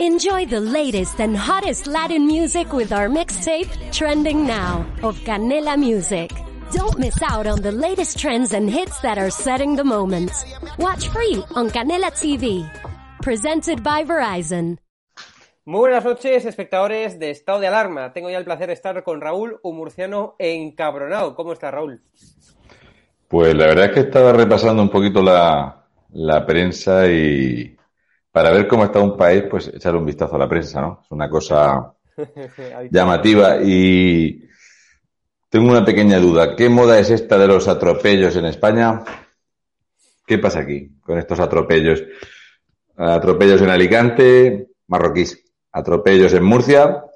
[0.00, 6.30] Enjoy the latest and hottest Latin music with our mixtape, Trending Now, of Canela Music.
[6.70, 10.30] Don't miss out on the latest trends and hits that are setting the moment.
[10.78, 12.64] Watch free on Canela TV.
[13.22, 14.78] Presented by Verizon.
[15.64, 18.12] Muy buenas noches, espectadores de Estado de Alarma.
[18.12, 21.34] Tengo ya el placer de estar con Raúl, un murciano encabronado.
[21.34, 22.02] ¿Cómo está, Raúl?
[23.26, 27.77] Pues la verdad es que estaba repasando un poquito la, la prensa y
[28.38, 31.00] para ver cómo está un país, pues echar un vistazo a la prensa, ¿no?
[31.02, 31.92] Es una cosa
[32.88, 34.48] llamativa y
[35.48, 36.54] tengo una pequeña duda.
[36.54, 39.02] ¿Qué moda es esta de los atropellos en España?
[40.24, 42.04] ¿Qué pasa aquí con estos atropellos?
[42.96, 45.44] Atropellos en Alicante, marroquíes.
[45.72, 47.06] Atropellos en Murcia,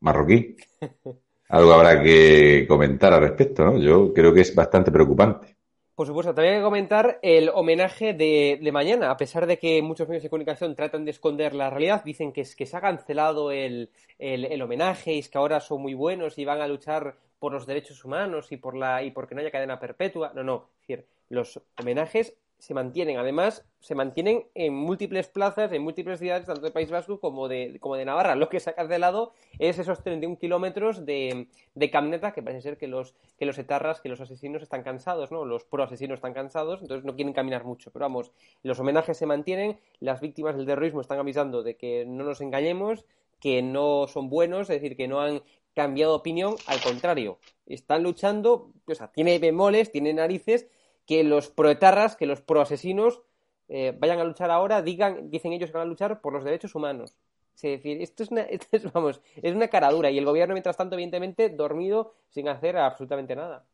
[0.00, 0.58] marroquí.
[1.48, 3.78] Algo habrá que comentar al respecto, ¿no?
[3.78, 5.55] Yo creo que es bastante preocupante.
[5.96, 9.10] Por supuesto, también hay que comentar el homenaje de, mañana.
[9.10, 12.44] A pesar de que muchos medios de comunicación tratan de esconder la realidad, dicen que,
[12.54, 16.44] que se ha cancelado el, el, homenaje y es que ahora son muy buenos y
[16.44, 19.80] van a luchar por los derechos humanos y por la y porque no haya cadena
[19.80, 20.32] perpetua.
[20.34, 20.68] No, no.
[20.82, 23.18] Es decir, los homenajes se mantienen.
[23.18, 27.78] Además, se mantienen en múltiples plazas, en múltiples ciudades, tanto de País Vasco como de,
[27.80, 28.34] como de Navarra.
[28.34, 32.78] Lo que se ha cancelado es esos 31 kilómetros de, de camioneta que parece ser
[32.78, 35.44] que los, que los etarras, que los asesinos están cansados, ¿no?
[35.44, 37.90] Los pro-asesinos están cansados, entonces no quieren caminar mucho.
[37.92, 38.32] Pero vamos,
[38.62, 43.04] los homenajes se mantienen, las víctimas del terrorismo están avisando de que no nos engañemos,
[43.40, 45.42] que no son buenos, es decir, que no han
[45.74, 50.66] cambiado opinión, al contrario, están luchando, o sea, tiene bemoles, tiene narices,
[51.06, 53.22] que los proetarras, que los proasesinos
[53.68, 56.74] eh, vayan a luchar ahora, digan, dicen ellos que van a luchar por los derechos
[56.74, 57.16] humanos.
[57.56, 60.94] Es decir, esto es una, es, vamos, es una caradura y el gobierno, mientras tanto,
[60.94, 63.64] evidentemente, dormido sin hacer absolutamente nada.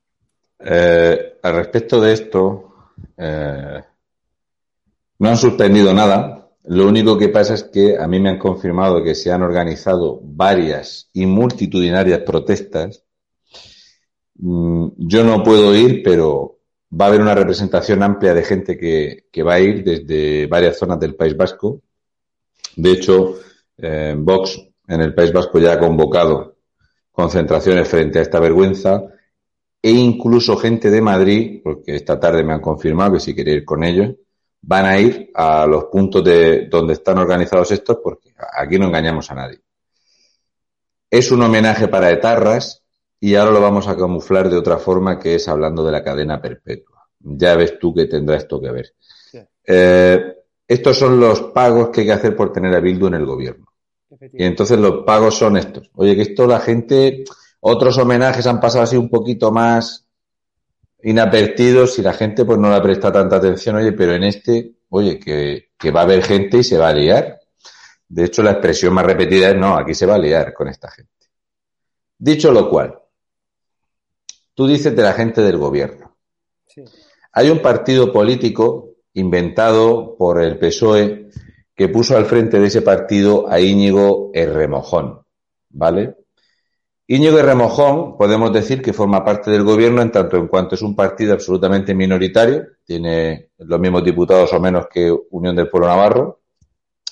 [0.59, 2.75] Eh, al respecto de esto,
[3.17, 3.83] eh,
[5.19, 6.51] no han suspendido nada.
[6.65, 10.21] Lo único que pasa es que a mí me han confirmado que se han organizado
[10.23, 13.03] varias y multitudinarias protestas.
[14.37, 16.52] Mm, yo no puedo ir, pero
[17.01, 20.79] va a haber una representación amplia de gente que, que va a ir desde varias
[20.79, 21.81] zonas del País Vasco.
[22.77, 23.39] De hecho,
[23.79, 26.57] eh, Vox en el País Vasco ya ha convocado
[27.11, 29.05] concentraciones frente a esta vergüenza
[29.81, 33.65] e incluso gente de Madrid, porque esta tarde me han confirmado que si quiere ir
[33.65, 34.15] con ellos,
[34.61, 39.31] van a ir a los puntos de donde están organizados estos, porque aquí no engañamos
[39.31, 39.61] a nadie.
[41.11, 42.82] Es un homenaje para etarras,
[43.25, 46.43] y ahora lo vamos a camuflar de otra forma que es hablando de la cadena
[46.43, 47.07] perpetua.
[47.21, 48.95] Ya ves tú que tendrá esto que ver.
[49.65, 53.25] Eh, estos son los pagos que hay que hacer por tener a Bildu en el
[53.25, 53.67] gobierno.
[54.33, 55.89] Y entonces los pagos son estos.
[55.95, 57.23] Oye, que esto la gente,
[57.61, 60.05] otros homenajes han pasado así un poquito más
[61.05, 63.77] inadvertidos y la gente pues no le presta tanta atención.
[63.77, 66.93] Oye, pero en este, oye, que, que va a haber gente y se va a
[66.93, 67.39] liar.
[68.09, 70.91] De hecho, la expresión más repetida es no, aquí se va a liar con esta
[70.91, 71.13] gente.
[72.19, 72.99] Dicho lo cual,
[74.55, 76.17] Tú dices de la gente del gobierno.
[77.33, 81.29] Hay un partido político inventado por el PSOE
[81.75, 85.23] que puso al frente de ese partido a Íñigo Erremojón,
[85.71, 86.17] ¿vale?
[87.07, 90.95] Íñigo Erremojón podemos decir que forma parte del gobierno en tanto en cuanto es un
[90.95, 96.41] partido absolutamente minoritario, tiene los mismos diputados o menos que Unión del Pueblo Navarro,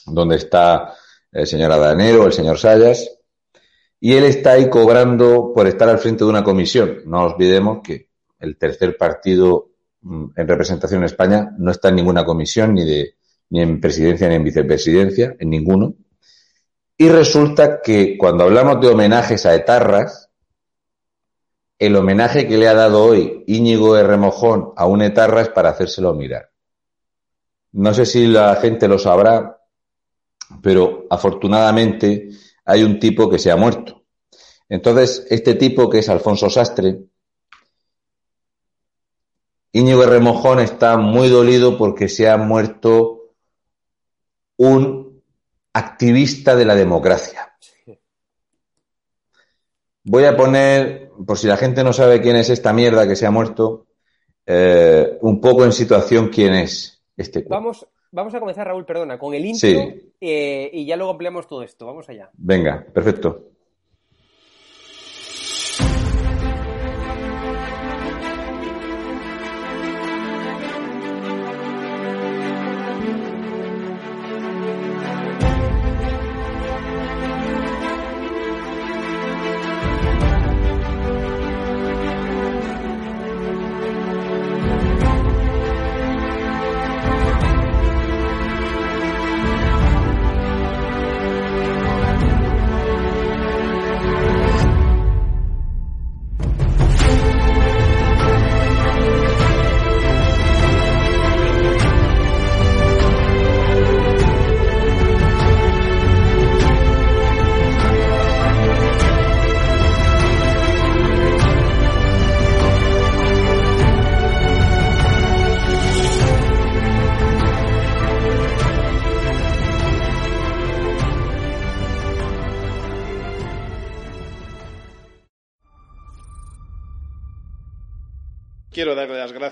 [0.06, 0.95] donde está
[1.33, 3.19] el señor Adanero, el señor Sayas,
[4.00, 7.03] y él está ahí cobrando por estar al frente de una comisión.
[7.05, 9.69] No olvidemos que el tercer partido
[10.00, 13.16] mm, en representación en España no está en ninguna comisión, ni, de,
[13.50, 15.94] ni en presidencia ni en vicepresidencia, en ninguno.
[16.97, 20.31] Y resulta que cuando hablamos de homenajes a etarras,
[21.78, 25.71] el homenaje que le ha dado hoy Íñigo de Remojón a un etarra es para
[25.71, 26.50] hacérselo mirar.
[27.72, 29.59] No sé si la gente lo sabrá,
[30.62, 32.31] pero afortunadamente
[32.70, 34.04] hay un tipo que se ha muerto.
[34.69, 37.00] Entonces, este tipo, que es Alfonso Sastre,
[39.72, 43.34] Íñigo Remojón está muy dolido porque se ha muerto
[44.56, 45.22] un
[45.72, 47.56] activista de la democracia.
[50.05, 53.26] Voy a poner, por si la gente no sabe quién es esta mierda que se
[53.26, 53.87] ha muerto,
[54.46, 57.44] eh, un poco en situación quién es este.
[57.49, 59.69] Vamos, vamos a comenzar, Raúl, perdona, con el intro
[60.21, 61.87] eh, y ya luego ampliamos todo esto.
[61.87, 62.31] Vamos allá.
[62.35, 63.50] Venga, perfecto.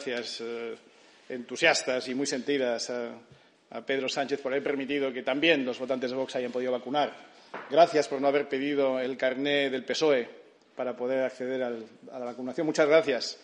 [0.08, 0.74] Gracias eh,
[1.28, 3.14] entusiastas y muy sentidas a,
[3.84, 7.12] Pedro Sánchez por haber permitido que también los votantes de Vox hayan podido vacunar.
[7.70, 10.26] Gracias por no haber pedido el carné del PSOE
[10.74, 12.66] para poder acceder a la vacunación.
[12.66, 13.38] Muchas gracias.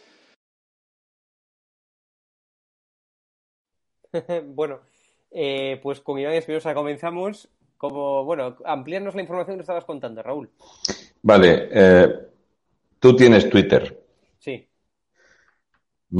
[4.47, 4.81] bueno,
[5.31, 7.51] eh, pues con Iván Espinosa comenzamos.
[7.77, 10.49] Como, bueno, ampliarnos la información que estabas contando, Raúl.
[11.21, 12.09] Vale, eh,
[12.99, 14.03] tú tienes Twitter.
[14.39, 14.67] Sí.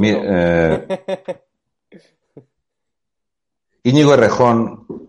[0.03, 0.87] Eh,
[3.83, 4.15] Íñigo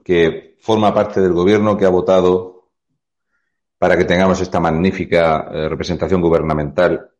[0.04, 2.68] que forma parte del gobierno que ha votado
[3.78, 7.10] para que tengamos esta magnífica representación gubernamental,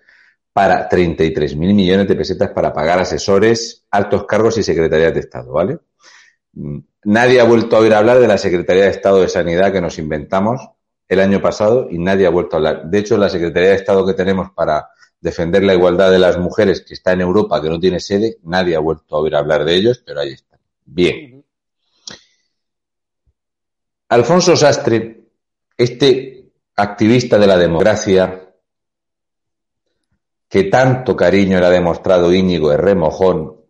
[0.53, 5.79] para 33.000 millones de pesetas para pagar asesores, altos cargos y secretarías de Estado, ¿vale?
[7.05, 9.99] Nadie ha vuelto a oír hablar de la Secretaría de Estado de Sanidad que nos
[9.99, 10.61] inventamos
[11.09, 12.85] el año pasado y nadie ha vuelto a hablar.
[12.85, 14.91] De hecho, la Secretaría de Estado que tenemos para
[15.21, 18.77] defender la igualdad de las mujeres, que está en Europa, que no tiene sede, nadie
[18.77, 20.59] ha vuelto a oír hablar de ellos, pero ahí están.
[20.85, 21.40] Bien.
[24.11, 25.23] Alfonso Sastre,
[25.77, 28.53] este activista de la democracia,
[30.49, 33.61] que tanto cariño le ha demostrado Íñigo Remojón,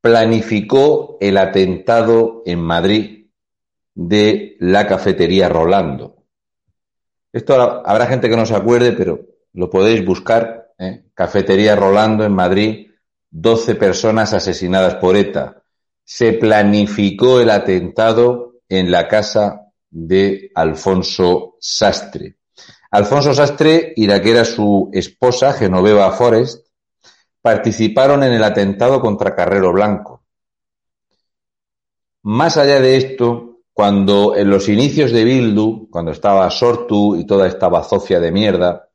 [0.00, 3.26] planificó el atentado en Madrid
[3.94, 6.24] de la cafetería Rolando.
[7.32, 7.54] Esto
[7.86, 9.20] habrá gente que no se acuerde, pero
[9.52, 10.72] lo podéis buscar.
[10.76, 11.04] ¿eh?
[11.14, 12.90] Cafetería Rolando en Madrid,
[13.30, 15.62] 12 personas asesinadas por ETA.
[16.12, 22.38] Se planificó el atentado en la casa de Alfonso Sastre.
[22.90, 26.66] Alfonso Sastre y la que era su esposa, Genoveva Forest,
[27.40, 30.24] participaron en el atentado contra Carrero Blanco.
[32.22, 37.46] Más allá de esto, cuando en los inicios de Bildu, cuando estaba Sortu y toda
[37.46, 38.88] esta bazofia de mierda,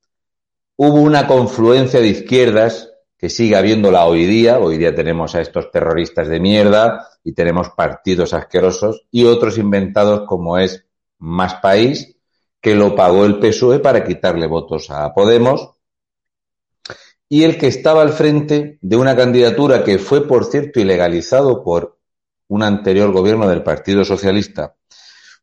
[0.75, 2.91] hubo una confluencia de izquierdas
[3.25, 4.59] que sigue habiéndola hoy día.
[4.59, 10.27] Hoy día tenemos a estos terroristas de mierda y tenemos partidos asquerosos y otros inventados
[10.27, 10.85] como es
[11.17, 12.17] Más País,
[12.61, 15.71] que lo pagó el PSOE para quitarle votos a Podemos.
[17.27, 21.97] Y el que estaba al frente de una candidatura que fue, por cierto, ilegalizado por
[22.49, 24.75] un anterior gobierno del Partido Socialista,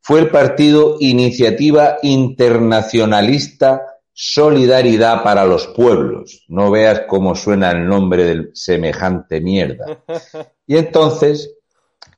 [0.00, 6.44] fue el partido Iniciativa Internacionalista Solidaridad para los Pueblos.
[6.48, 10.02] No veas cómo suena el nombre del semejante mierda.
[10.64, 11.56] Y entonces,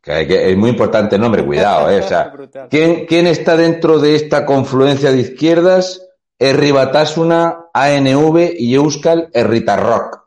[0.01, 2.01] que es muy importante el nombre, cuidado, ¿eh?
[2.01, 2.33] O sea,
[2.71, 6.03] ¿quién, ¿quién, está dentro de esta confluencia de izquierdas?
[6.39, 10.25] Batasuna, ANV y Euskal Herritarrok.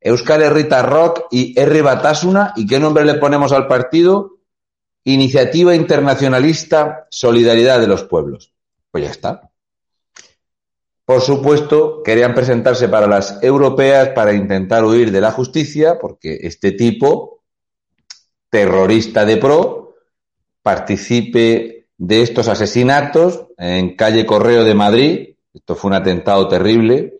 [0.00, 1.82] Euskal Herrita Rock y R.
[1.82, 2.54] Batasuna.
[2.56, 4.38] ¿Y qué nombre le ponemos al partido?
[5.04, 8.54] Iniciativa Internacionalista Solidaridad de los Pueblos.
[8.90, 9.49] Pues ya está.
[11.10, 16.70] Por supuesto, querían presentarse para las europeas para intentar huir de la justicia, porque este
[16.70, 17.42] tipo,
[18.48, 19.96] terrorista de pro,
[20.62, 25.34] participe de estos asesinatos en calle Correo de Madrid.
[25.52, 27.18] Esto fue un atentado terrible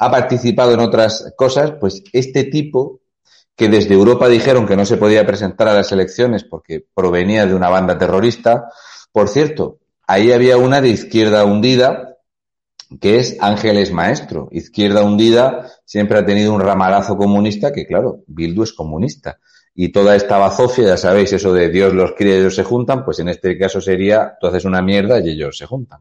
[0.00, 3.02] ha participado en otras cosas, pues este tipo,
[3.54, 7.54] que desde Europa dijeron que no se podía presentar a las elecciones porque provenía de
[7.54, 8.68] una banda terrorista,
[9.12, 12.15] por cierto, ahí había una de izquierda hundida,
[13.00, 14.48] que es Ángeles Maestro.
[14.52, 19.38] Izquierda hundida siempre ha tenido un ramalazo comunista que, claro, Bildu es comunista.
[19.74, 23.04] Y toda esta bazofia, ya sabéis, eso de Dios los cría y ellos se juntan,
[23.04, 26.00] pues en este caso sería, tú haces una mierda y ellos se juntan.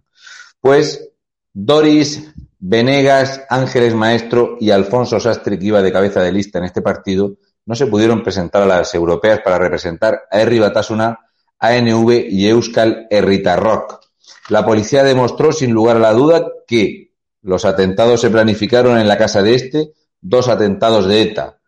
[0.62, 1.10] Pues
[1.54, 6.82] Doris Venegas, Ángeles Maestro y Alfonso Sastre, que iba de cabeza de lista en este
[6.82, 11.20] partido, no se pudieron presentar a las europeas para representar a Herri Batasuna,
[11.60, 14.05] ANV y Euskal Herritarrok.
[14.50, 19.18] La policía demostró sin lugar a la duda que los atentados se planificaron en la
[19.18, 21.60] casa de este, dos atentados de ETA.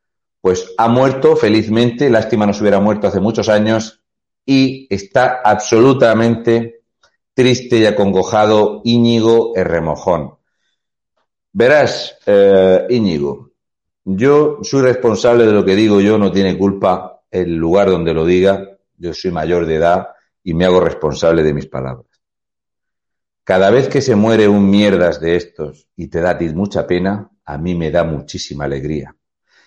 [0.42, 4.02] Pues ha muerto, felizmente, lástima no se hubiera muerto hace muchos años,
[4.46, 6.82] y está absolutamente
[7.34, 10.36] triste y acongojado Íñigo Erremojón.
[11.52, 13.52] Verás, eh, Íñigo,
[14.06, 18.26] yo soy responsable de lo que digo yo, no tiene culpa el lugar donde lo
[18.26, 20.08] diga, yo soy mayor de edad
[20.44, 22.07] y me hago responsable de mis palabras.
[23.48, 27.58] Cada vez que se muere un mierdas de estos y te da mucha pena, a
[27.58, 29.16] mí me da muchísima alegría.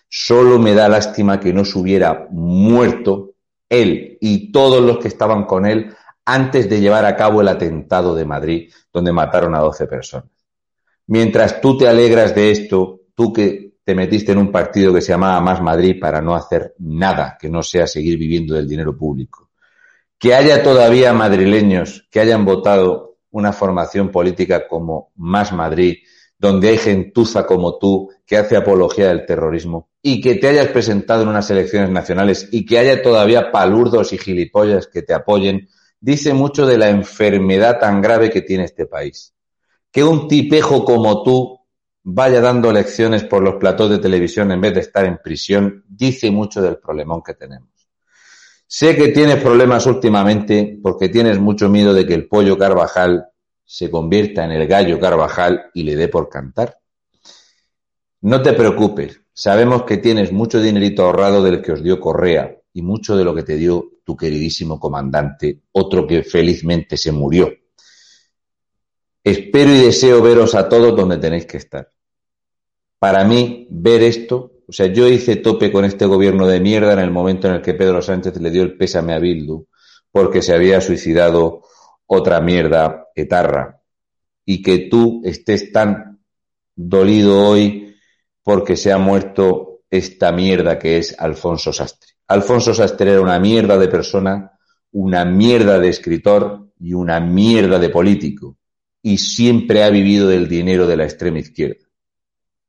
[0.06, 3.36] Solo me da lástima que no se hubiera muerto
[3.70, 5.96] él y todos los que estaban con él
[6.26, 10.28] antes de llevar a cabo el atentado de Madrid, donde mataron a 12 personas.
[11.06, 15.12] Mientras tú te alegras de esto, tú que te metiste en un partido que se
[15.12, 19.48] llamaba Más Madrid para no hacer nada que no sea seguir viviendo del dinero público.
[20.18, 25.98] Que haya todavía madrileños que hayan votado una formación política como Más Madrid,
[26.38, 31.22] donde hay gentuza como tú que hace apología del terrorismo y que te hayas presentado
[31.22, 35.68] en unas elecciones nacionales y que haya todavía palurdos y gilipollas que te apoyen,
[36.00, 39.34] dice mucho de la enfermedad tan grave que tiene este país.
[39.92, 41.60] Que un tipejo como tú
[42.02, 46.30] vaya dando lecciones por los platós de televisión en vez de estar en prisión, dice
[46.30, 47.69] mucho del problemón que tenemos.
[48.72, 53.26] Sé que tienes problemas últimamente porque tienes mucho miedo de que el pollo Carvajal
[53.64, 56.78] se convierta en el gallo Carvajal y le dé por cantar.
[58.20, 62.82] No te preocupes, sabemos que tienes mucho dinerito ahorrado del que os dio Correa y
[62.82, 67.52] mucho de lo que te dio tu queridísimo comandante, otro que felizmente se murió.
[69.24, 71.90] Espero y deseo veros a todos donde tenéis que estar.
[73.00, 77.00] Para mí, ver esto, o sea, yo hice tope con este gobierno de mierda en
[77.00, 79.66] el momento en el que Pedro Sánchez le dio el pésame a Bildu
[80.12, 81.62] porque se había suicidado
[82.06, 83.80] otra mierda etarra.
[84.44, 86.20] Y que tú estés tan
[86.76, 87.96] dolido hoy
[88.44, 92.10] porque se ha muerto esta mierda que es Alfonso Sastre.
[92.28, 94.52] Alfonso Sastre era una mierda de persona,
[94.92, 98.56] una mierda de escritor y una mierda de político
[99.02, 101.89] y siempre ha vivido del dinero de la extrema izquierda.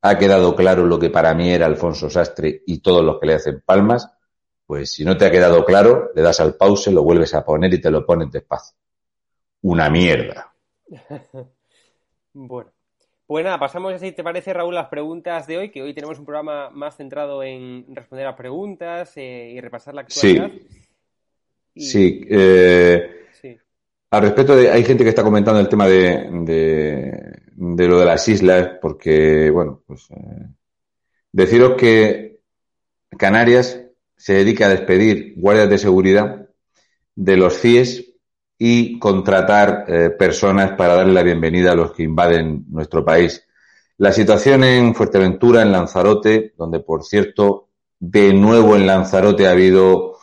[0.01, 3.33] Ha quedado claro lo que para mí era Alfonso Sastre y todos los que le
[3.35, 4.11] hacen palmas,
[4.65, 7.73] pues si no te ha quedado claro, le das al pause, lo vuelves a poner
[7.73, 8.77] y te lo pones despacio.
[9.61, 10.53] Una mierda.
[12.33, 12.71] bueno.
[13.27, 16.25] Pues nada, pasamos, si te parece, Raúl, las preguntas de hoy, que hoy tenemos un
[16.25, 20.51] programa más centrado en responder a preguntas eh, y repasar la actualidad.
[21.73, 23.21] Sí, sí eh,
[24.11, 28.27] al respecto de, hay gente que está comentando el tema de, de, lo de las
[28.27, 30.47] islas, porque, bueno, pues eh,
[31.31, 32.41] deciros que
[33.17, 33.81] Canarias
[34.15, 36.49] se dedica a despedir guardias de seguridad
[37.15, 38.11] de los CIES
[38.57, 43.43] y contratar eh, personas para darle la bienvenida a los que invaden nuestro país.
[43.97, 50.17] La situación en Fuerteventura, en Lanzarote, donde por cierto, de nuevo en Lanzarote ha habido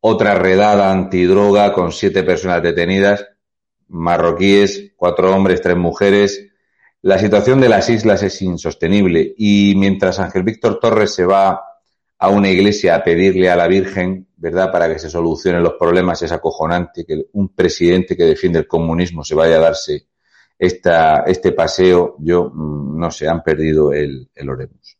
[0.00, 3.24] otra redada antidroga con siete personas detenidas,
[3.88, 6.51] marroquíes, cuatro hombres, tres mujeres.
[7.02, 11.60] La situación de las islas es insostenible y mientras Ángel Víctor Torres se va
[12.18, 16.22] a una iglesia a pedirle a la Virgen, ¿verdad?, para que se solucionen los problemas,
[16.22, 20.06] es acojonante que un presidente que defiende el comunismo se vaya a darse
[20.56, 22.16] esta, este paseo.
[22.20, 24.96] Yo, mm, no sé, han perdido el, el Oremus.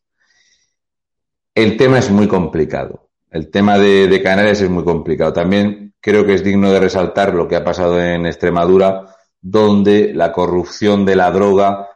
[1.55, 3.09] El tema es muy complicado.
[3.29, 5.33] El tema de, Canarias es muy complicado.
[5.33, 10.31] También creo que es digno de resaltar lo que ha pasado en Extremadura, donde la
[10.31, 11.89] corrupción de la droga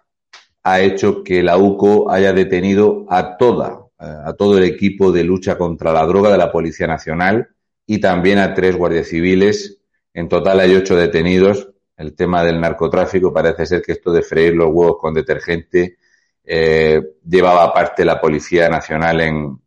[0.71, 5.57] ha hecho que la UCO haya detenido a toda, a todo el equipo de lucha
[5.57, 7.49] contra la droga de la Policía Nacional
[7.85, 9.79] y también a tres guardias civiles.
[10.13, 11.69] En total hay ocho detenidos.
[11.95, 15.97] El tema del narcotráfico parece ser que esto de freír los huevos con detergente
[16.43, 19.59] eh, llevaba aparte la Policía Nacional en,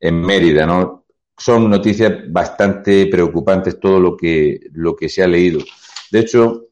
[0.00, 1.06] en Mérida, ¿no?
[1.36, 5.60] son noticias bastante preocupantes todo lo que, lo que se ha leído.
[6.10, 6.68] De hecho,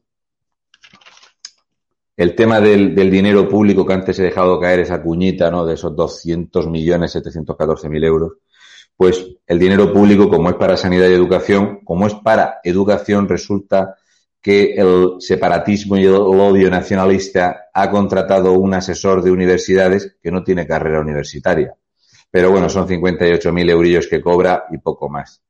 [2.17, 5.65] el tema del, del dinero público que antes he dejado caer esa cuñita, ¿no?
[5.65, 8.33] De esos 200 millones 714 mil euros.
[8.95, 13.95] Pues el dinero público, como es para sanidad y educación, como es para educación, resulta
[14.41, 20.43] que el separatismo y el odio nacionalista ha contratado un asesor de universidades que no
[20.43, 21.75] tiene carrera universitaria
[22.35, 25.41] pero bueno, son 58.000 eurillos que cobra y poco más.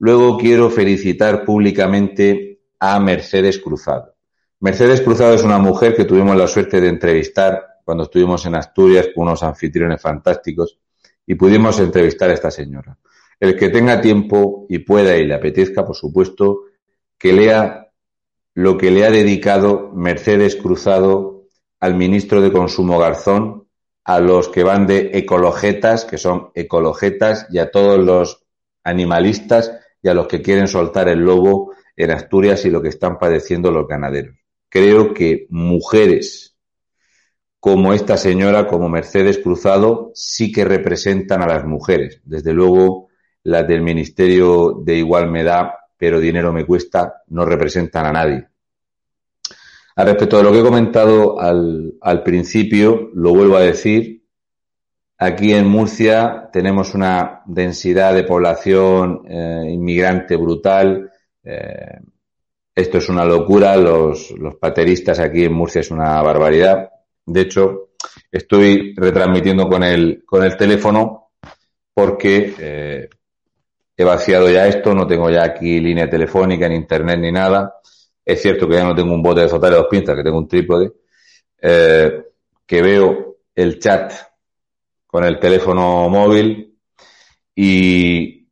[0.00, 4.15] Luego quiero felicitar públicamente a Mercedes Cruzado.
[4.58, 9.08] Mercedes Cruzado es una mujer que tuvimos la suerte de entrevistar cuando estuvimos en Asturias
[9.14, 10.78] con unos anfitriones fantásticos
[11.26, 12.96] y pudimos entrevistar a esta señora.
[13.38, 16.62] El que tenga tiempo y pueda y le apetezca, por supuesto,
[17.18, 17.92] que lea
[18.54, 21.44] lo que le ha dedicado Mercedes Cruzado
[21.78, 23.68] al ministro de Consumo Garzón
[24.04, 28.46] a los que van de ecologetas, que son ecologetas, y a todos los
[28.84, 29.70] animalistas
[30.00, 33.70] y a los que quieren soltar el lobo en Asturias y lo que están padeciendo
[33.70, 34.45] los ganaderos.
[34.76, 36.54] Creo que mujeres
[37.58, 42.20] como esta señora, como Mercedes Cruzado, sí que representan a las mujeres.
[42.24, 43.08] Desde luego,
[43.42, 48.48] las del Ministerio de Igual me da, pero dinero me cuesta, no representan a nadie.
[49.96, 54.24] Al respecto de lo que he comentado al, principio, lo vuelvo a decir,
[55.18, 61.10] Aquí en Murcia tenemos una densidad de población eh, inmigrante brutal.
[61.42, 62.00] Eh,
[62.76, 63.76] esto es una locura.
[63.76, 66.90] Los, los pateristas aquí en Murcia es una barbaridad.
[67.24, 67.88] De hecho,
[68.30, 71.30] estoy retransmitiendo con el, con el teléfono
[71.94, 73.08] porque eh,
[73.96, 77.80] he vaciado ya esto, no tengo ya aquí línea telefónica, ni internet, ni nada.
[78.22, 80.38] Es cierto que ya no tengo un bote de azotare de dos pinzas, que tengo
[80.38, 80.92] un trípode,
[81.62, 82.22] eh,
[82.66, 84.12] que veo el chat
[85.06, 86.76] con el teléfono móvil
[87.54, 88.46] y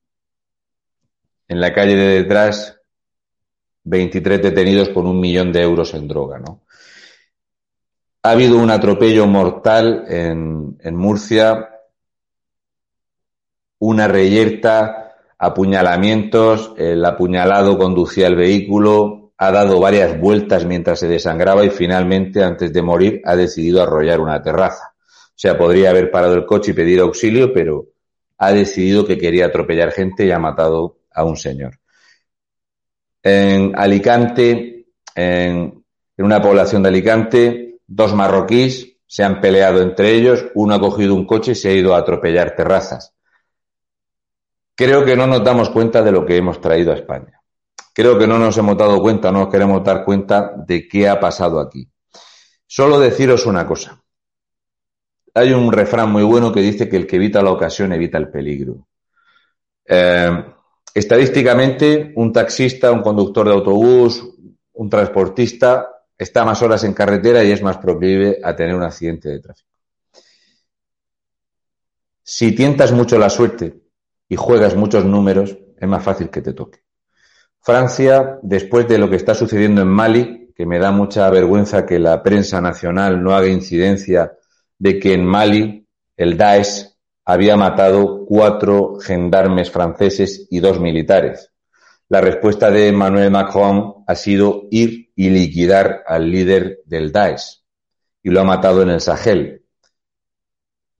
[1.46, 2.80] en la calle de detrás
[3.84, 6.62] 23 detenidos con un millón de euros en droga, ¿no?
[8.22, 11.68] Ha habido un atropello mortal en, en Murcia,
[13.78, 21.64] una reyerta, apuñalamientos, el apuñalado conducía el vehículo, ha dado varias vueltas mientras se desangraba
[21.64, 24.94] y finalmente, antes de morir, ha decidido arrollar una terraza.
[24.96, 27.86] O sea, podría haber parado el coche y pedir auxilio, pero
[28.38, 31.78] ha decidido que quería atropellar gente y ha matado a un señor.
[33.26, 35.82] En Alicante, en,
[36.18, 41.26] una población de Alicante, dos marroquíes se han peleado entre ellos, uno ha cogido un
[41.26, 43.14] coche y se ha ido a atropellar terrazas.
[44.74, 47.40] Creo que no nos damos cuenta de lo que hemos traído a España.
[47.94, 51.18] Creo que no nos hemos dado cuenta, no nos queremos dar cuenta de qué ha
[51.18, 51.88] pasado aquí.
[52.66, 54.02] Solo deciros una cosa.
[55.32, 58.30] Hay un refrán muy bueno que dice que el que evita la ocasión evita el
[58.30, 58.88] peligro.
[59.86, 60.44] Eh,
[60.94, 64.24] estadísticamente, un taxista, un conductor de autobús,
[64.72, 69.28] un transportista está más horas en carretera y es más proclive a tener un accidente
[69.28, 69.70] de tráfico.
[72.22, 73.82] Si tientas mucho la suerte
[74.28, 76.84] y juegas muchos números, es más fácil que te toque.
[77.60, 81.98] Francia, después de lo que está sucediendo en Mali, que me da mucha vergüenza que
[81.98, 84.32] la prensa nacional no haga incidencia
[84.78, 86.93] de que en Mali el Daesh
[87.24, 91.50] había matado cuatro gendarmes franceses y dos militares.
[92.08, 97.62] La respuesta de Emmanuel Macron ha sido ir y liquidar al líder del Daesh
[98.22, 99.64] y lo ha matado en el Sahel.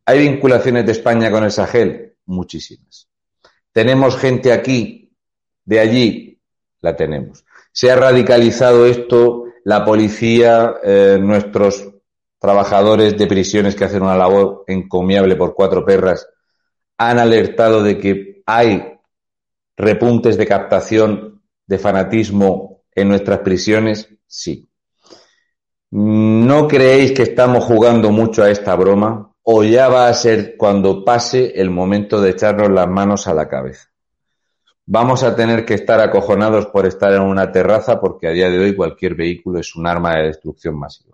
[0.07, 2.17] ¿Hay vinculaciones de España con el Sahel?
[2.27, 3.09] Muchísimas.
[3.73, 5.13] ¿Tenemos gente aquí,
[5.65, 6.41] de allí?
[6.81, 7.45] La tenemos.
[7.73, 9.45] ¿Se ha radicalizado esto?
[9.65, 11.94] La policía, eh, nuestros
[12.45, 16.29] trabajadores de prisiones que hacen una labor encomiable por cuatro perras,
[16.99, 18.99] han alertado de que hay
[19.79, 24.11] repuntes de captación de fanatismo en nuestras prisiones?
[24.27, 24.69] Sí.
[25.93, 29.33] ¿No creéis que estamos jugando mucho a esta broma?
[29.43, 33.49] ¿O ya va a ser cuando pase el momento de echarnos las manos a la
[33.49, 33.89] cabeza?
[34.85, 38.59] Vamos a tener que estar acojonados por estar en una terraza porque a día de
[38.59, 41.14] hoy cualquier vehículo es un arma de destrucción masiva.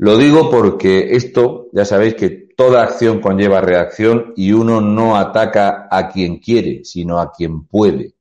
[0.00, 5.88] Lo digo porque esto, ya sabéis que toda acción conlleva reacción y uno no ataca
[5.90, 8.14] a quien quiere, sino a quien puede.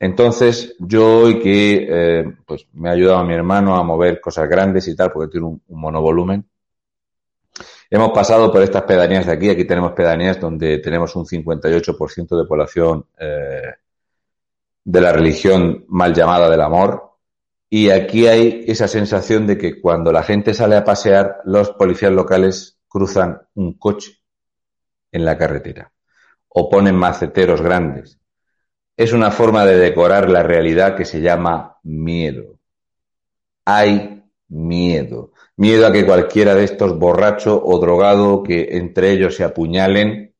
[0.00, 4.48] Entonces, yo hoy que eh, pues me ha ayudado a mi hermano a mover cosas
[4.48, 6.44] grandes y tal, porque tiene un, un monovolumen,
[7.88, 9.48] hemos pasado por estas pedanías de aquí.
[9.48, 13.74] Aquí tenemos pedanías donde tenemos un 58% de población eh,
[14.82, 17.09] de la religión mal llamada del amor,
[17.72, 22.10] y aquí hay esa sensación de que cuando la gente sale a pasear, los policías
[22.10, 24.18] locales cruzan un coche
[25.12, 25.92] en la carretera
[26.48, 28.18] o ponen maceteros grandes.
[28.96, 32.58] Es una forma de decorar la realidad que se llama miedo.
[33.64, 35.32] Hay miedo.
[35.56, 40.34] Miedo a que cualquiera de estos borracho o drogado que entre ellos se apuñalen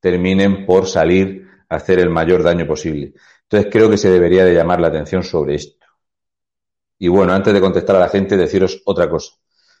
[0.00, 3.12] terminen por salir a hacer el mayor daño posible.
[3.42, 5.83] Entonces creo que se debería de llamar la atención sobre esto.
[6.98, 9.32] Y bueno, antes de contestar a la gente, deciros otra cosa.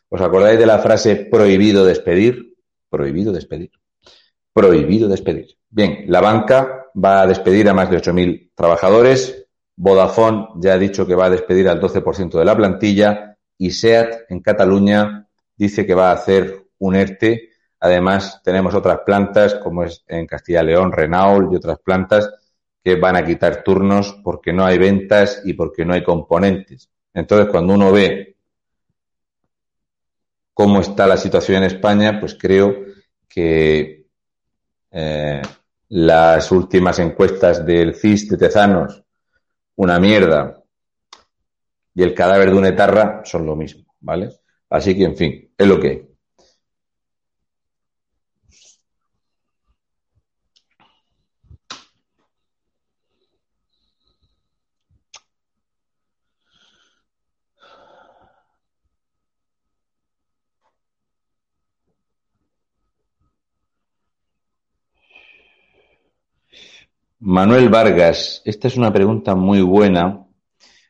[0.08, 2.54] ¿Os acordáis de la frase prohibido despedir?
[2.88, 3.70] Prohibido despedir.
[4.52, 5.56] Prohibido despedir.
[5.68, 9.46] Bien, la banca va a despedir a más de 8.000 trabajadores.
[9.76, 13.36] Vodafone ya ha dicho que va a despedir al 12% de la plantilla.
[13.58, 17.50] Y SEAT en Cataluña dice que va a hacer un ERTE.
[17.80, 22.30] Además, tenemos otras plantas, como es en Castilla y León, Renault y otras plantas,
[22.82, 26.90] que van a quitar turnos porque no hay ventas y porque no hay componentes.
[27.14, 28.36] Entonces, cuando uno ve
[30.52, 32.76] cómo está la situación en España, pues creo
[33.28, 34.06] que
[34.90, 35.42] eh,
[35.88, 39.02] las últimas encuestas del CIS de Tezanos,
[39.76, 40.60] una mierda,
[41.94, 44.30] y el cadáver de una etarra son lo mismo, ¿vale?
[44.68, 46.13] Así que, en fin, es lo que hay.
[67.20, 70.26] Manuel Vargas, esta es una pregunta muy buena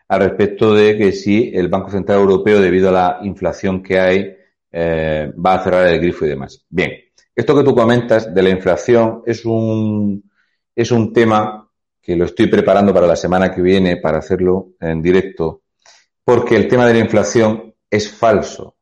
[0.08, 4.36] al respecto de que si el Banco Central Europeo, debido a la inflación que hay,
[4.72, 6.64] eh, va a cerrar el grifo y demás.
[6.68, 6.92] Bien,
[7.34, 10.30] esto que tú comentas de la inflación es un,
[10.74, 11.68] es un tema
[12.00, 15.62] que lo estoy preparando para la semana que viene para hacerlo en directo,
[16.24, 18.76] porque el tema de la inflación es falso.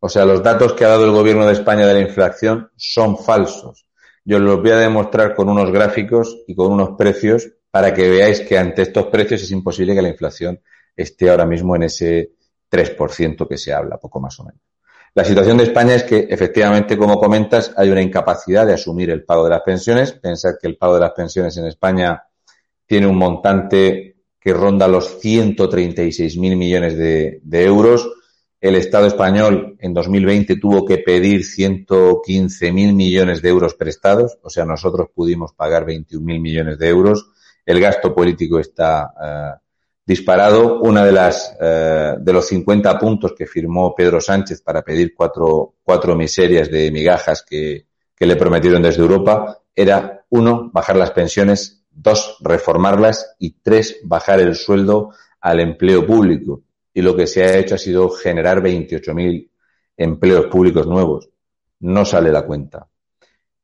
[0.00, 3.16] O sea, los datos que ha dado el gobierno de España de la inflación son
[3.16, 3.86] falsos.
[4.28, 8.40] Yo los voy a demostrar con unos gráficos y con unos precios para que veáis
[8.40, 10.60] que ante estos precios es imposible que la inflación
[10.96, 12.32] esté ahora mismo en ese
[12.68, 14.60] 3% que se habla, poco más o menos.
[15.14, 19.24] La situación de España es que, efectivamente, como comentas, hay una incapacidad de asumir el
[19.24, 20.10] pago de las pensiones.
[20.10, 22.20] Pensad que el pago de las pensiones en España
[22.84, 28.10] tiene un montante que ronda los 136.000 millones de euros
[28.68, 34.64] el Estado español en 2020 tuvo que pedir 115.000 millones de euros prestados, o sea,
[34.64, 37.30] nosotros pudimos pagar 21.000 millones de euros.
[37.64, 39.60] El gasto político está eh,
[40.04, 40.80] disparado.
[40.80, 45.74] Una de las eh, de los 50 puntos que firmó Pedro Sánchez para pedir cuatro,
[45.82, 51.84] cuatro miserias de migajas que, que le prometieron desde Europa era uno, bajar las pensiones,
[51.90, 56.62] dos, reformarlas y tres, bajar el sueldo al empleo público
[56.96, 59.50] y lo que se ha hecho ha sido generar 28.000
[59.98, 61.28] empleos públicos nuevos.
[61.80, 62.88] No sale la cuenta.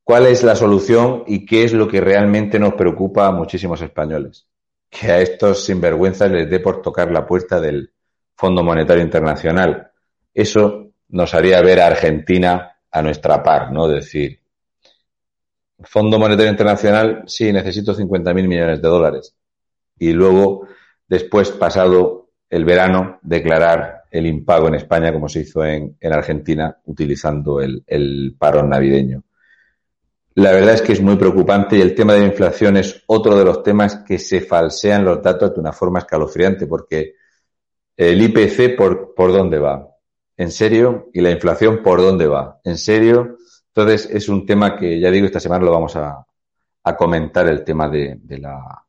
[0.04, 4.46] ¿Cuál es la solución y qué es lo que realmente nos preocupa a muchísimos españoles?
[4.90, 7.90] Que a estos sinvergüenzas les dé por tocar la puerta del
[8.34, 9.90] Fondo Monetario Internacional.
[10.34, 13.88] Eso nos haría ver a Argentina a nuestra par, ¿no?
[13.88, 14.40] Decir,
[15.84, 19.34] Fondo Monetario Internacional, sí, necesito 50.000 millones de dólares.
[19.98, 20.68] Y luego,
[21.08, 22.21] después, pasado
[22.52, 28.36] el verano declarar el impago en España como se hizo en, Argentina utilizando el, el
[28.38, 29.22] parón navideño.
[30.34, 33.38] La verdad es que es muy preocupante y el tema de la inflación es otro
[33.38, 37.14] de los temas que se falsean los datos de una forma escalofriante porque
[37.96, 39.88] el IPC por, por dónde va,
[40.36, 43.38] en serio, y la inflación por dónde va, en serio.
[43.68, 46.26] Entonces es un tema que ya digo esta semana lo vamos a,
[46.82, 48.84] a comentar el tema de, de la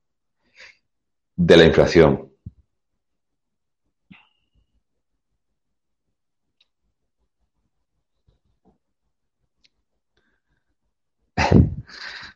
[1.38, 2.33] de la inflación.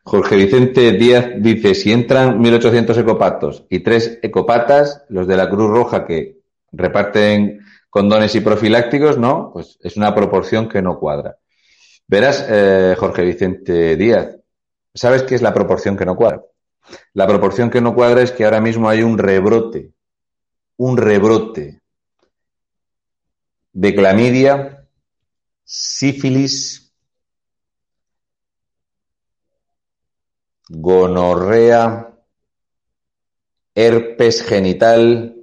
[0.04, 5.70] Jorge Vicente Díaz dice, si entran 1.800 ecopatos y tres ecopatas, los de la Cruz
[5.70, 6.38] Roja que
[6.72, 9.52] reparten condones y profilácticos, ¿no?
[9.52, 11.38] Pues es una proporción que no cuadra.
[12.08, 14.38] Verás, eh, Jorge Vicente Díaz,
[14.94, 16.42] ¿sabes qué es la proporción que no cuadra?
[17.14, 19.92] La proporción que no cuadra es que ahora mismo hay un rebrote,
[20.78, 21.82] un rebrote
[23.74, 24.88] de clamidia,
[25.66, 26.87] sífilis,
[30.70, 32.14] gonorrea,
[33.76, 35.36] herpes genital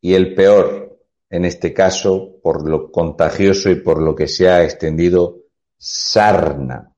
[0.00, 4.64] y el peor, en este caso, por lo contagioso y por lo que se ha
[4.64, 5.38] extendido,
[5.76, 6.92] sarna.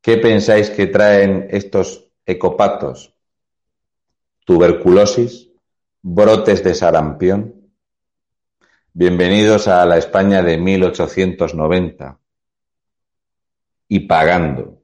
[0.00, 3.14] ¿Qué pensáis que traen estos ecopatos?
[4.44, 5.50] Tuberculosis,
[6.00, 7.61] brotes de sarampión,
[8.94, 12.18] Bienvenidos a la España de 1890
[13.88, 14.82] y pagando.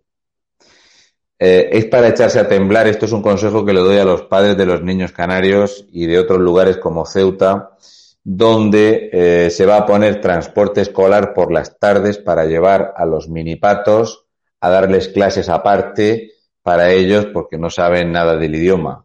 [1.38, 4.22] Eh, es para echarse a temblar, esto es un consejo que le doy a los
[4.22, 7.76] padres de los niños canarios y de otros lugares como Ceuta,
[8.24, 13.28] donde eh, se va a poner transporte escolar por las tardes para llevar a los
[13.28, 14.24] minipatos
[14.58, 19.04] a darles clases aparte para ellos porque no saben nada del idioma.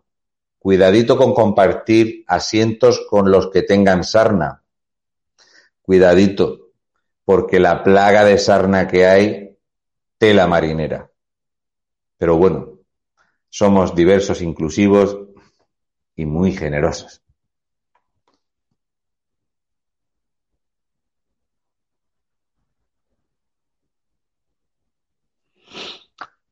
[0.60, 4.63] Cuidadito con compartir asientos con los que tengan sarna
[5.84, 6.72] cuidadito,
[7.26, 9.58] porque la plaga de sarna que hay,
[10.18, 11.12] tela marinera.
[12.18, 12.80] Pero bueno,
[13.50, 15.18] somos diversos, inclusivos
[16.16, 17.22] y muy generosos.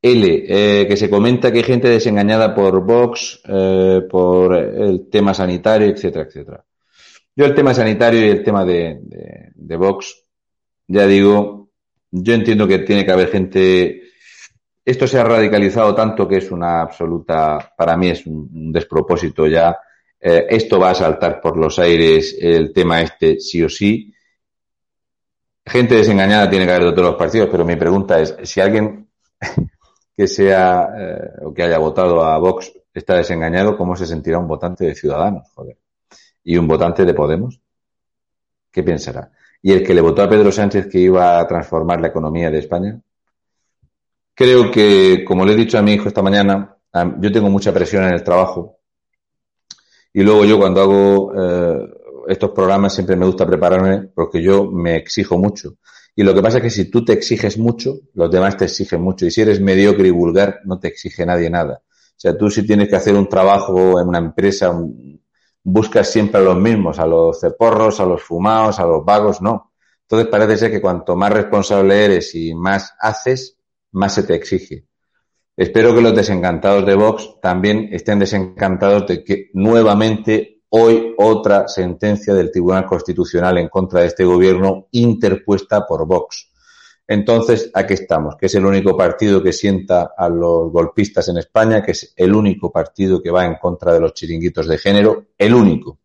[0.03, 5.33] L, eh, que se comenta que hay gente desengañada por Vox, eh, por el tema
[5.33, 6.65] sanitario, etcétera, etcétera.
[7.35, 8.99] Yo el tema sanitario y el tema de,
[9.55, 10.25] de, Vox,
[10.87, 11.69] ya digo,
[12.11, 14.01] yo entiendo que tiene que haber gente.
[14.83, 19.77] Esto se ha radicalizado tanto que es una absoluta, para mí es un, despropósito ya.
[20.19, 24.13] Eh, esto va a saltar por los aires el tema este sí o sí.
[25.65, 29.07] Gente desengañada tiene que haber de todos los partidos, pero mi pregunta es, si alguien
[30.17, 34.47] que sea eh, o que haya votado a Vox está desengañado, ¿cómo se sentirá un
[34.47, 35.47] votante de Ciudadanos?
[35.55, 35.80] Joder
[36.43, 37.59] y un votante de Podemos?
[38.71, 39.31] ¿Qué pensará?
[39.61, 42.59] y el que le votó a Pedro Sánchez que iba a transformar la economía de
[42.59, 42.99] España?
[44.33, 46.75] Creo que, como le he dicho a mi hijo esta mañana,
[47.19, 48.79] yo tengo mucha presión en el trabajo
[50.13, 51.89] y luego yo cuando hago eh,
[52.27, 55.75] estos programas siempre me gusta prepararme porque yo me exijo mucho.
[56.13, 59.01] Y lo que pasa es que si tú te exiges mucho, los demás te exigen
[59.01, 59.25] mucho.
[59.25, 61.81] Y si eres mediocre y vulgar, no te exige nadie nada.
[61.85, 64.77] O sea, tú si tienes que hacer un trabajo en una empresa,
[65.63, 69.73] buscas siempre a los mismos, a los ceporros, a los fumados, a los vagos, no.
[70.03, 73.57] Entonces parece ser que cuanto más responsable eres y más haces,
[73.91, 74.85] más se te exige.
[75.55, 82.33] Espero que los desencantados de Vox también estén desencantados de que nuevamente hoy otra sentencia
[82.33, 86.50] del Tribunal Constitucional en contra de este gobierno interpuesta por Vox.
[87.07, 91.83] Entonces, aquí estamos, que es el único partido que sienta a los golpistas en España,
[91.83, 95.53] que es el único partido que va en contra de los chiringuitos de género, el
[95.53, 95.99] único.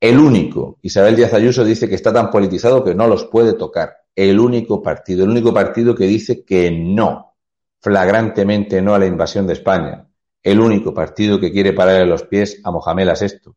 [0.00, 0.78] El único.
[0.82, 4.04] Isabel Díaz Ayuso dice que está tan politizado que no los puede tocar.
[4.14, 7.34] El único partido, el único partido que dice que no,
[7.80, 10.08] flagrantemente no a la invasión de España.
[10.42, 13.52] El único partido que quiere pararle los pies a Mohamed VI.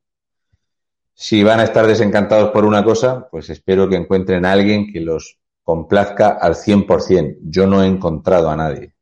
[1.14, 5.02] Si van a estar desencantados por una cosa, pues espero que encuentren a alguien que
[5.02, 7.40] los complazca al 100%.
[7.42, 8.94] Yo no he encontrado a nadie,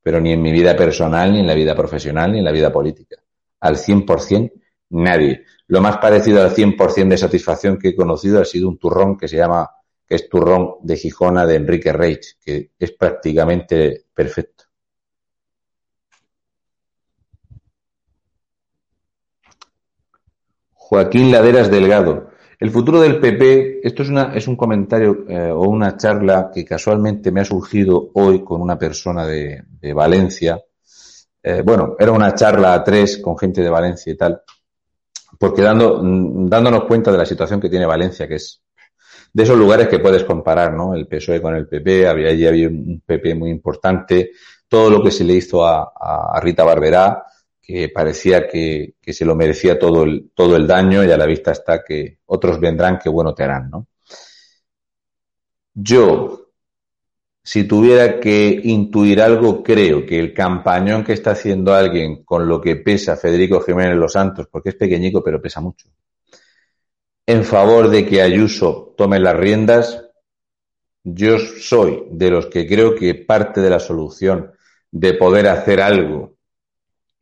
[0.00, 2.72] pero ni en mi vida personal, ni en la vida profesional, ni en la vida
[2.72, 3.16] política.
[3.58, 4.52] Al 100%
[4.90, 5.42] nadie.
[5.66, 9.26] Lo más parecido al 100% de satisfacción que he conocido ha sido un turrón que
[9.26, 9.68] se llama,
[10.06, 14.66] que es turrón de Gijona de Enrique Reich, que es prácticamente perfecto.
[20.74, 22.28] Joaquín Laderas Delgado.
[22.58, 26.64] El futuro del PP, esto es, una, es un comentario eh, o una charla que
[26.64, 29.64] casualmente me ha surgido hoy con una persona de,
[29.94, 30.60] Valencia.
[31.42, 34.40] Eh, bueno, era una charla a tres con gente de Valencia y tal,
[35.38, 38.62] porque dando, dándonos cuenta de la situación que tiene Valencia, que es
[39.32, 40.94] de esos lugares que puedes comparar, ¿no?
[40.94, 44.30] El PSOE con el PP, había allí había un PP muy importante,
[44.68, 47.24] todo lo que se le hizo a, a Rita Barberá,
[47.64, 51.52] que parecía que, se lo merecía todo el, todo el daño y a la vista
[51.52, 53.86] está que otros vendrán que bueno te harán, ¿no?
[55.72, 56.50] Yo,
[57.42, 62.60] si tuviera que intuir algo, creo que el campañón que está haciendo alguien con lo
[62.60, 65.88] que pesa Federico Jiménez Los Santos, porque es pequeñico pero pesa mucho,
[67.26, 70.04] en favor de que Ayuso tome las riendas,
[71.02, 74.52] yo soy de los que creo que parte de la solución
[74.90, 76.33] de poder hacer algo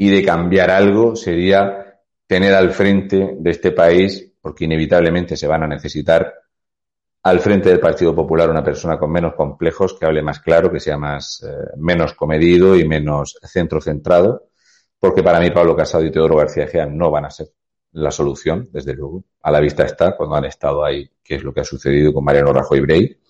[0.02, 5.62] y de cambiar algo sería tener al frente de este país, porque inevitablemente se van
[5.62, 6.34] a necesitar,
[7.22, 10.80] al frente del Partido Popular una persona con menos complejos, que hable más claro, que
[10.80, 14.48] sea más eh, menos comedido y menos centro centrado,
[14.98, 17.50] porque para mí Pablo Casado y Teodoro García Gea no van a ser
[17.92, 19.22] la solución, desde luego.
[19.40, 22.24] A la vista está, cuando han estado ahí, qué es lo que ha sucedido con
[22.24, 23.20] Mariano Rajoy Brey.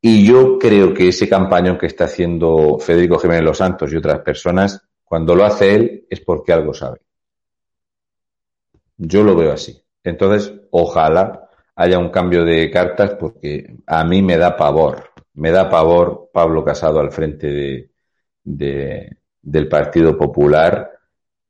[0.00, 4.20] Y yo creo que ese campañón que está haciendo Federico Jiménez Los Santos y otras
[4.20, 7.00] personas cuando lo hace él es porque algo sabe.
[8.96, 9.76] Yo lo veo así.
[10.04, 15.10] Entonces, ojalá haya un cambio de cartas porque a mí me da pavor.
[15.34, 17.90] Me da pavor Pablo Casado al frente
[18.44, 20.92] de, del Partido Popular,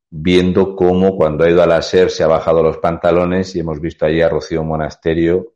[0.09, 3.79] viendo cómo cuando ha ido a la SER se ha bajado los pantalones y hemos
[3.79, 5.53] visto allí a Rocío Monasterio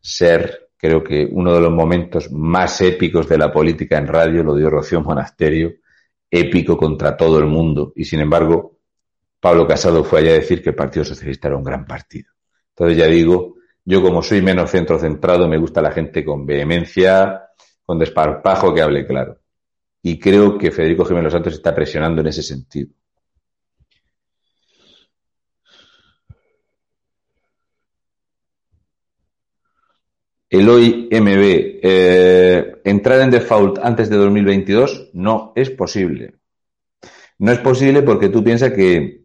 [0.00, 4.54] ser, creo que uno de los momentos más épicos de la política en radio, lo
[4.54, 5.79] dio Rocío Monasterio,
[6.30, 7.92] épico contra todo el mundo.
[7.96, 8.78] Y sin embargo,
[9.40, 12.30] Pablo Casado fue allá a decir que el Partido Socialista era un gran partido.
[12.70, 17.42] Entonces ya digo, yo como soy menos centro centrado, me gusta la gente con vehemencia,
[17.84, 19.38] con desparpajo que hable claro.
[20.02, 22.90] Y creo que Federico Jiménez Santos está presionando en ese sentido.
[30.50, 35.10] Eloy MB, eh, ¿entrar en default antes de 2022?
[35.12, 36.34] No es posible.
[37.38, 39.22] No es posible porque tú piensas que,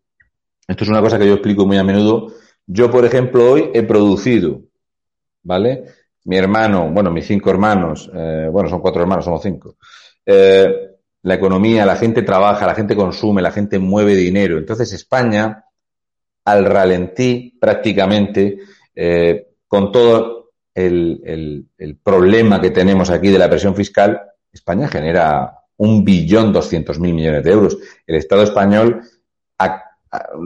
[0.67, 2.31] esto es una cosa que yo explico muy a menudo,
[2.67, 4.61] yo, por ejemplo, hoy he producido,
[5.41, 5.85] ¿vale?
[6.25, 9.77] Mi hermano, bueno, mis cinco hermanos, eh, bueno, son cuatro hermanos, somos cinco.
[10.27, 10.91] Eh,
[11.23, 14.59] la economía, la gente trabaja, la gente consume, la gente mueve dinero.
[14.59, 15.65] Entonces España,
[16.45, 18.59] al ralentí prácticamente,
[19.67, 20.34] con todo
[20.75, 26.99] el, el, problema que tenemos aquí de la presión fiscal, España genera un billón doscientos
[26.99, 27.77] mil millones de euros.
[28.05, 29.01] El Estado español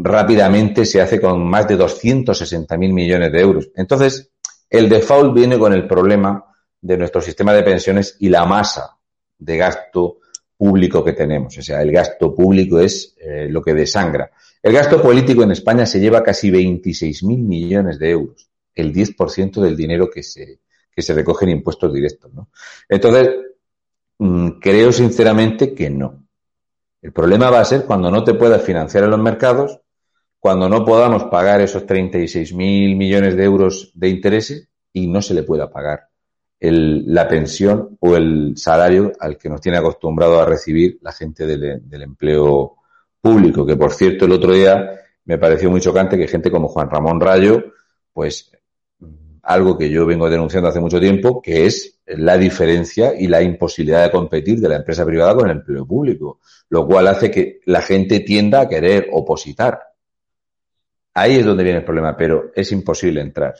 [0.04, 1.88] rápidamente se hace con más de
[2.34, 3.70] sesenta mil millones de euros.
[3.76, 4.32] Entonces,
[4.70, 6.46] el default viene con el problema
[6.82, 8.98] de nuestro sistema de pensiones y la masa
[9.38, 10.18] de gasto
[10.56, 11.58] público que tenemos.
[11.58, 14.30] O sea, el gasto público es eh, lo que desangra.
[14.62, 18.50] El gasto político en España se lleva casi 26 mil millones de euros.
[18.76, 20.60] El 10% del dinero que se,
[20.92, 22.34] que se recoge en impuestos directos.
[22.34, 22.50] ¿no?
[22.88, 23.30] Entonces,
[24.18, 26.26] mm, creo sinceramente que no.
[27.02, 29.80] El problema va a ser cuando no te puedas financiar en los mercados,
[30.40, 35.34] cuando no podamos pagar esos 36 mil millones de euros de intereses y no se
[35.34, 36.10] le pueda pagar
[36.60, 41.46] el, la pensión o el salario al que nos tiene acostumbrado a recibir la gente
[41.46, 42.76] del empleo
[43.22, 44.92] público, que por cierto el otro día
[45.26, 47.74] me pareció muy chocante que gente como Juan Ramón Rayo,
[48.14, 48.52] pues
[49.50, 54.04] algo que yo vengo denunciando hace mucho tiempo, que es la diferencia y la imposibilidad
[54.04, 57.82] de competir de la empresa privada con el empleo público, lo cual hace que la
[57.82, 59.80] gente tienda a querer opositar.
[61.16, 63.56] Ahí es donde viene el problema, pero es imposible entrar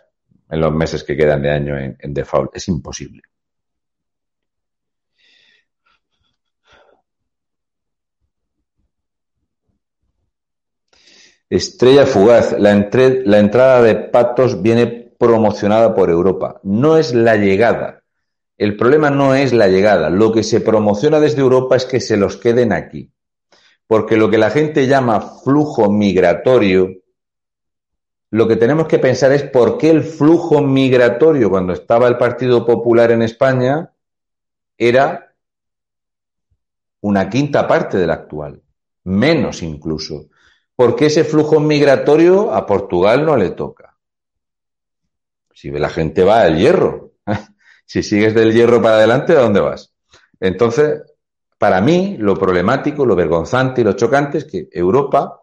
[0.48, 2.56] en los meses que quedan de año en, default.
[2.56, 3.24] Es imposible.
[11.50, 12.56] Estrella fugaz.
[12.60, 16.60] La, entre, la entrada de patos viene promocionada por Europa.
[16.64, 18.04] No es la llegada.
[18.58, 20.10] El problema no es la llegada.
[20.10, 23.12] Lo que se promociona desde Europa es que se los queden aquí.
[23.86, 26.90] Porque lo que la gente llama flujo migratorio,
[28.32, 32.66] lo que tenemos que pensar es por qué el flujo migratorio cuando estaba el Partido
[32.66, 33.92] Popular en España
[34.78, 35.36] era
[37.02, 38.62] una quinta parte del actual,
[39.04, 40.30] menos incluso.
[40.76, 43.89] Porque ese flujo migratorio a Portugal no le toca.
[45.60, 47.16] Si la gente va al hierro,
[47.86, 49.94] si sigues del hierro para adelante, ¿a dónde vas?
[50.40, 51.02] Entonces,
[51.58, 55.42] para mí, lo problemático, lo vergonzante y lo chocante es que Europa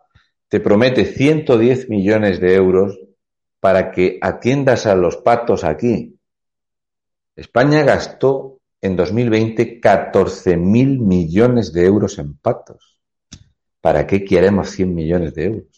[0.49, 2.99] te promete 110 millones de euros
[3.61, 6.19] para que atiendas a los patos aquí.
[7.35, 13.03] España gastó en 2020 14 mil millones de euros en patos.
[13.83, 15.76] ¿Para qué queremos 100 millones de euros?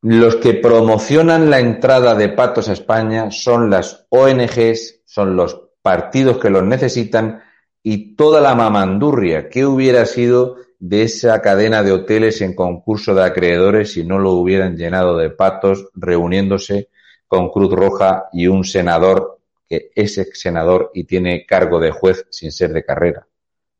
[0.00, 6.38] Los que promocionan la entrada de patos a España son las ONGs, son los partidos
[6.38, 7.42] que los necesitan
[7.82, 13.24] y toda la mamandurria que hubiera sido de esa cadena de hoteles en concurso de
[13.24, 16.90] acreedores si no lo hubieran llenado de patos reuniéndose
[17.26, 22.24] con Cruz Roja y un senador que es ex senador y tiene cargo de juez
[22.30, 23.26] sin ser de carrera.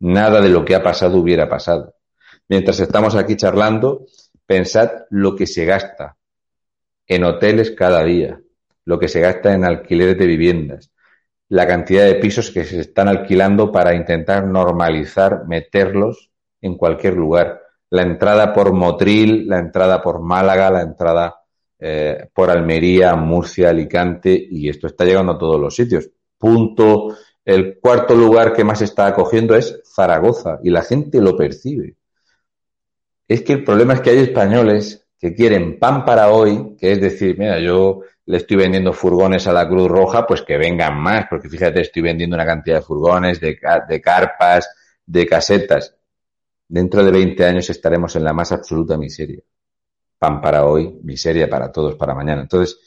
[0.01, 1.95] Nada de lo que ha pasado hubiera pasado
[2.49, 4.07] mientras estamos aquí charlando,
[4.49, 6.17] pensad lo que se gasta
[7.07, 8.41] en hoteles cada día,
[8.87, 10.91] lo que se gasta en alquileres de viviendas,
[11.51, 16.31] la cantidad de pisos que se están alquilando para intentar normalizar, meterlos
[16.63, 17.61] en cualquier lugar.
[17.91, 21.43] La entrada por Motril, la entrada por Málaga, la entrada
[21.79, 26.09] eh, por Almería, Murcia, Alicante, y esto está llegando a todos los sitios.
[26.39, 27.15] Punto.
[27.45, 31.97] El cuarto lugar que más está acogiendo es Zaragoza, y la gente lo percibe.
[33.29, 37.01] Es que el problema es que hay españoles que quieren pan para hoy, que es
[37.01, 41.27] decir, mira, yo le estoy vendiendo furgones a la Cruz Roja, pues que vengan más,
[41.29, 43.59] porque fíjate, estoy vendiendo una cantidad de furgones, de,
[44.03, 44.69] carpas,
[45.05, 45.95] de casetas.
[46.69, 49.41] Dentro de 20 años estaremos en la más absoluta miseria.
[50.19, 52.43] Pan para hoy, miseria para todos para mañana.
[52.43, 52.79] Entonces,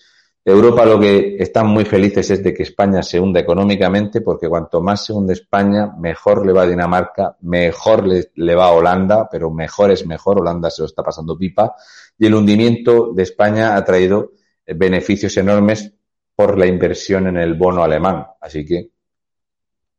[0.43, 4.81] Europa lo que están muy felices es de que España se hunda económicamente porque cuanto
[4.81, 10.05] más se hunde España, mejor le va Dinamarca, mejor le, va Holanda, pero mejor es
[10.07, 11.75] mejor, Holanda se lo está pasando pipa,
[12.17, 14.31] y el hundimiento de España ha traído
[14.65, 15.93] beneficios enormes
[16.35, 18.25] por la inversión en el bono alemán.
[18.39, 18.89] Así que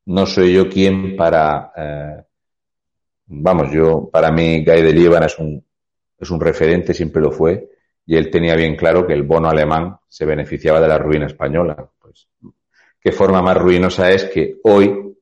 [0.06, 2.24] no soy yo quien para, eh,
[3.26, 5.64] vamos, yo, para mí Guy de Lieban es un,
[6.18, 7.71] es un referente, siempre lo fue,
[8.06, 11.88] y él tenía bien claro que el bono alemán se beneficiaba de la ruina española.
[12.00, 12.28] Pues,
[13.00, 15.16] qué forma más ruinosa es que hoy,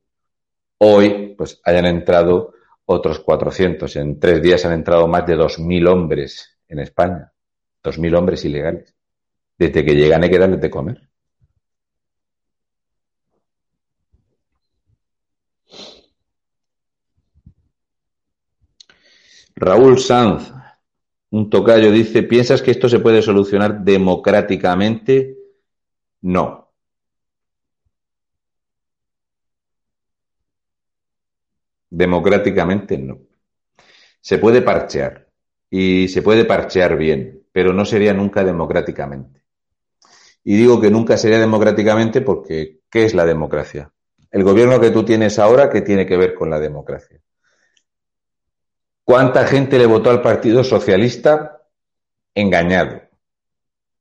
[0.78, 2.54] hoy, pues hayan entrado
[2.86, 3.94] otros 400.
[3.96, 7.32] En tres días han entrado más de 2.000 hombres en España.
[7.82, 8.94] 2.000 hombres ilegales.
[9.56, 11.10] Desde que llegan hay que darles de comer.
[19.56, 20.52] Raúl Sanz,
[21.30, 25.36] un tocayo dice, ¿piensas que esto se puede solucionar democráticamente?
[26.22, 26.72] No.
[31.90, 33.18] Democráticamente no.
[34.20, 35.28] Se puede parchear
[35.70, 39.44] y se puede parchear bien, pero no sería nunca democráticamente.
[40.42, 43.92] Y digo que nunca sería democráticamente porque ¿qué es la democracia?
[44.30, 47.20] El gobierno que tú tienes ahora, ¿qué tiene que ver con la democracia?
[49.10, 51.62] ¿Cuánta gente le votó al Partido Socialista?
[52.32, 53.02] Engañado.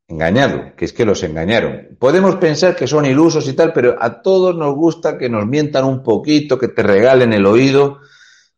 [0.08, 1.98] Engañado, que es que los engañaron.
[1.98, 5.86] Podemos pensar que son ilusos y tal, pero a todos nos gusta que nos mientan
[5.86, 8.02] un poquito, que te regalen el oído.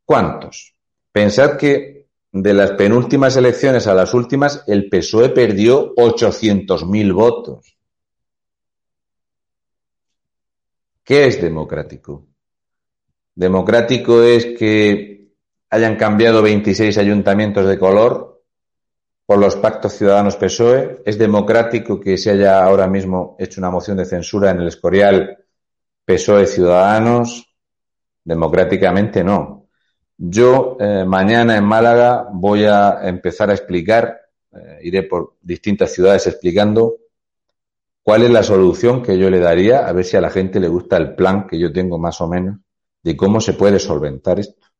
[0.03, 0.75] ¿Cuántos?
[1.13, 7.77] Pensad que de las penúltimas elecciones a las últimas, el PSOE perdió 800.000 votos.
[11.01, 12.27] ¿Qué es democrático?
[13.35, 15.10] Democrático es que
[15.71, 18.43] hayan cambiado 26 ayuntamientos de color
[19.25, 21.01] por los pactos ciudadanos PSOE.
[21.05, 25.37] Es democrático que se haya ahora mismo hecho una moción de censura en el Escorial
[26.03, 27.55] PSOE Ciudadanos.
[28.23, 29.69] Democráticamente no.
[30.17, 34.19] Yo eh, mañana en Málaga voy a empezar a explicar,
[34.51, 36.97] eh, iré por distintas ciudades explicando
[38.03, 40.67] cuál es la solución que yo le daría, a ver si a la gente le
[40.67, 42.57] gusta el plan que yo tengo más o menos
[43.01, 44.70] de cómo se puede solventar esto.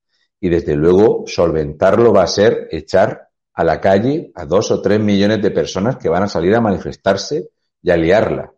[0.42, 5.00] Y desde luego, solventarlo va a ser echar a la calle a dos o tres
[5.00, 8.52] millones de personas que van a salir a manifestarse y a liarla.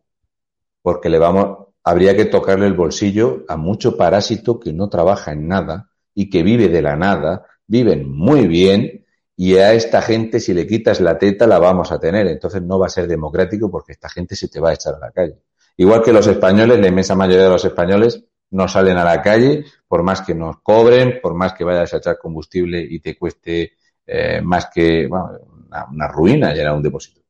[0.81, 5.47] Porque le vamos, habría que tocarle el bolsillo a mucho parásito que no trabaja en
[5.49, 9.05] nada y que vive de la nada, viven muy bien
[9.35, 12.27] y a esta gente si le quitas la teta la vamos a tener.
[12.27, 14.99] Entonces no va a ser democrático porque esta gente se te va a echar a
[14.99, 15.35] la calle.
[15.75, 18.23] Igual que los españoles, la inmensa mayoría de los españoles
[18.53, 21.97] no salen a la calle por más que nos cobren, por más que vayas a
[21.97, 23.73] echar combustible y te cueste
[24.05, 27.21] eh, más que una, ruina llenar un depósito.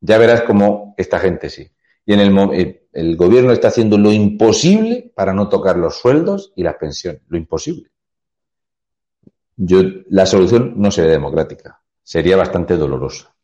[0.00, 1.70] Ya verás cómo esta gente sí.
[2.06, 6.52] Y en el, eh, el gobierno está haciendo lo imposible para no tocar los sueldos
[6.56, 7.22] y las pensiones.
[7.28, 7.90] Lo imposible.
[9.56, 11.82] Yo, la solución no sería democrática.
[12.02, 13.34] Sería bastante dolorosa.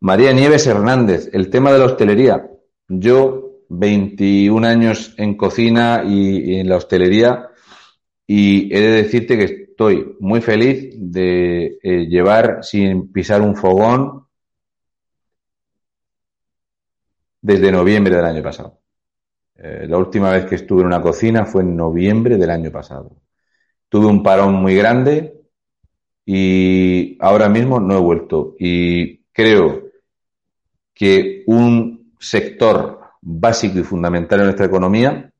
[0.00, 2.48] María Nieves Hernández, el tema de la hostelería.
[2.88, 7.50] Yo, 21 años en cocina y, en la hostelería,
[8.26, 14.26] y he de decirte que estoy muy feliz de eh, llevar sin pisar un fogón
[17.42, 18.80] desde noviembre del año pasado.
[19.56, 23.16] Eh, la última vez que estuve en una cocina fue en noviembre del año pasado.
[23.90, 25.34] Tuve un parón muy grande
[26.24, 28.54] y ahora mismo no he vuelto.
[28.58, 29.89] Y creo
[31.00, 35.32] que un sector básico y fundamental en nuestra economía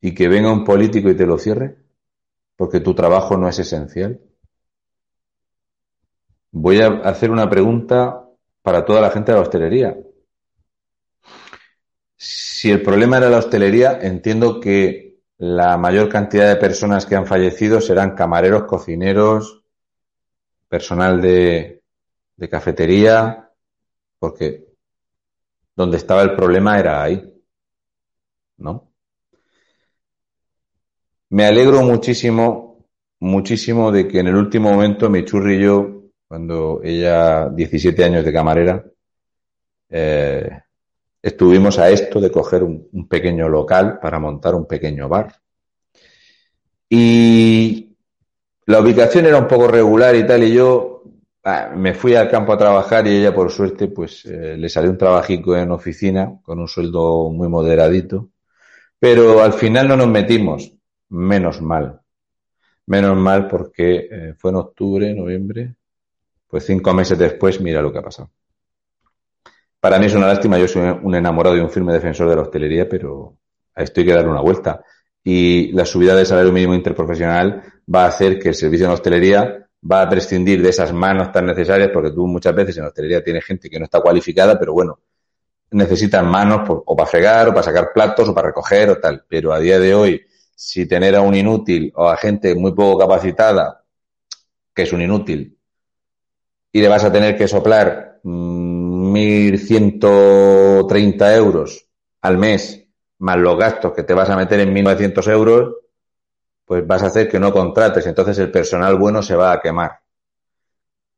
[0.00, 1.76] y que venga un político y te lo cierre
[2.54, 4.20] porque tu trabajo no es esencial?
[6.52, 8.28] Voy a hacer una pregunta
[8.62, 9.96] para toda la gente de la hostelería.
[12.14, 17.26] Si el problema era la hostelería, entiendo que la mayor cantidad de personas que han
[17.26, 19.63] fallecido serán camareros, cocineros,
[20.68, 21.82] personal de,
[22.36, 23.50] de cafetería,
[24.18, 24.66] porque
[25.76, 27.22] donde estaba el problema era ahí,
[28.58, 28.90] ¿no?
[31.30, 32.86] Me alegro muchísimo,
[33.20, 38.24] muchísimo de que en el último momento mi churri y yo, cuando ella, 17 años
[38.24, 38.84] de camarera,
[39.88, 40.48] eh,
[41.20, 45.34] estuvimos a esto de coger un, un, pequeño local para montar un pequeño bar.
[46.88, 47.83] Y
[48.66, 51.02] la ubicación era un poco regular y tal, y yo
[51.44, 54.90] ah, me fui al campo a trabajar y ella, por suerte, pues eh, le salió
[54.90, 58.30] un trabajico en oficina con un sueldo muy moderadito.
[58.98, 60.72] Pero al final no nos metimos,
[61.10, 62.00] menos mal.
[62.86, 65.74] Menos mal porque eh, fue en octubre, noviembre,
[66.48, 68.30] pues cinco meses después, mira lo que ha pasado.
[69.80, 72.42] Para mí es una lástima, yo soy un enamorado y un firme defensor de la
[72.42, 73.36] hostelería, pero
[73.74, 74.82] a esto hay que darle una vuelta
[75.22, 77.62] y la subida del salario mínimo interprofesional
[77.92, 81.46] va a hacer que el servicio de hostelería va a prescindir de esas manos tan
[81.46, 84.98] necesarias, porque tú muchas veces en hostelería tienes gente que no está cualificada, pero bueno,
[85.70, 89.24] necesitan manos o para fregar, o para sacar platos, o para recoger, o tal.
[89.28, 90.22] Pero a día de hoy,
[90.54, 93.82] si tener a un inútil o a gente muy poco capacitada,
[94.74, 95.58] que es un inútil,
[96.72, 101.86] y le vas a tener que soplar 1.130 mm, euros
[102.22, 102.84] al mes
[103.18, 105.74] más los gastos que te vas a meter en 1.900 euros,
[106.64, 108.06] pues vas a hacer que no contrates.
[108.06, 110.00] Entonces el personal bueno se va a quemar.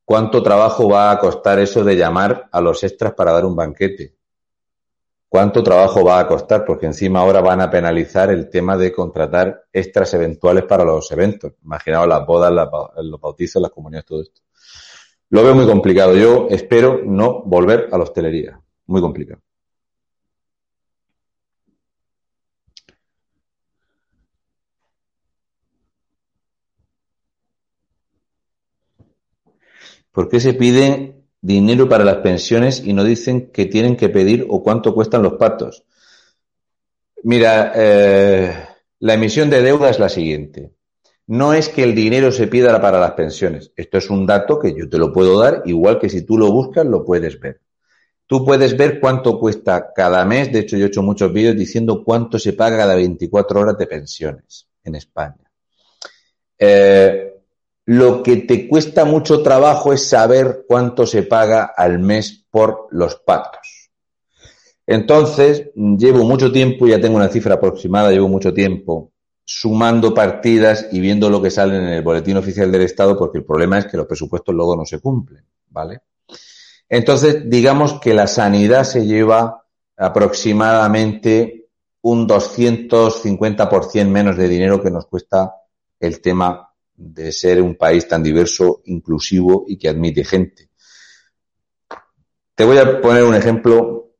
[0.05, 4.14] ¿Cuánto trabajo va a costar eso de llamar a los extras para dar un banquete?
[5.28, 6.64] ¿Cuánto trabajo va a costar?
[6.64, 11.55] Porque encima ahora van a penalizar el tema de contratar extras eventuales para los eventos.
[11.64, 12.53] Imaginaos las bodas,
[13.03, 14.42] los bautizos, las comunidades, todo esto.
[15.30, 16.16] Lo veo muy complicado.
[16.16, 18.61] Yo espero no volver a la hostelería.
[18.86, 19.40] Muy complicado.
[30.17, 34.47] ¿Por qué se pide dinero para las pensiones y no dicen que tienen que pedir
[34.49, 35.85] o cuánto cuestan los pactos?
[37.23, 38.51] Mira, eh,
[39.01, 40.73] la emisión de deuda es la siguiente.
[41.27, 43.73] No es que el dinero se pida para las pensiones.
[43.77, 46.51] Esto es un dato que yo te lo puedo dar, igual que si tú lo
[46.51, 47.61] buscas lo puedes ver.
[48.27, 50.51] Tú puedes ver cuánto cuesta cada mes.
[50.51, 53.87] De hecho, yo he hecho muchos vídeos diciendo cuánto se paga cada 24 horas de
[53.87, 55.45] pensiones en España.
[56.59, 57.36] Eh,
[57.87, 63.14] lo que te cuesta mucho trabajo es saber cuánto se paga al mes por los
[63.16, 63.91] patos.
[64.84, 69.12] Entonces, llevo mucho tiempo, ya tengo una cifra aproximada, llevo mucho tiempo
[69.45, 73.45] sumando partidas y viendo lo que sale en el boletín oficial del Estado, porque el
[73.45, 76.01] problema es que los presupuestos luego no se cumplen, ¿vale?
[76.89, 79.64] Entonces, digamos que la sanidad se lleva
[79.97, 81.68] aproximadamente
[82.03, 85.55] un 250% menos de dinero que nos cuesta
[86.01, 86.66] el tema
[86.97, 90.70] de ser un país tan diverso, inclusivo y que admite gente.
[92.55, 94.14] Te voy a poner un ejemplo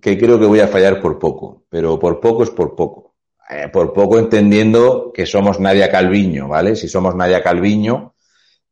[0.00, 3.14] que creo que voy a fallar por poco, pero por poco es por poco.
[3.48, 6.74] Eh, por poco entendiendo que somos Nadia Calviño, ¿vale?
[6.74, 8.14] Si somos Nadia Calviño,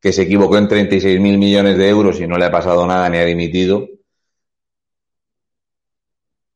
[0.00, 3.08] que se equivocó en 36 mil millones de euros y no le ha pasado nada
[3.08, 3.88] ni ha dimitido.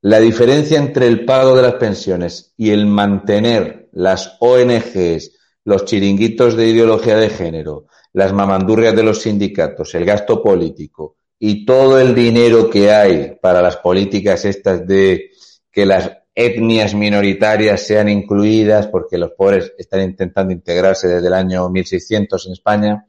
[0.01, 5.38] La diferencia entre el pago de las pensiones y el mantener las ONGs,
[5.69, 11.67] los chiringuitos de ideología de género, las mamandurrias de los sindicatos, el gasto político y
[11.67, 15.31] todo el dinero que hay para las políticas estas de
[15.71, 21.69] que las etnias minoritarias sean incluidas, porque los pobres están intentando integrarse desde el año
[21.69, 23.07] 1600 en España,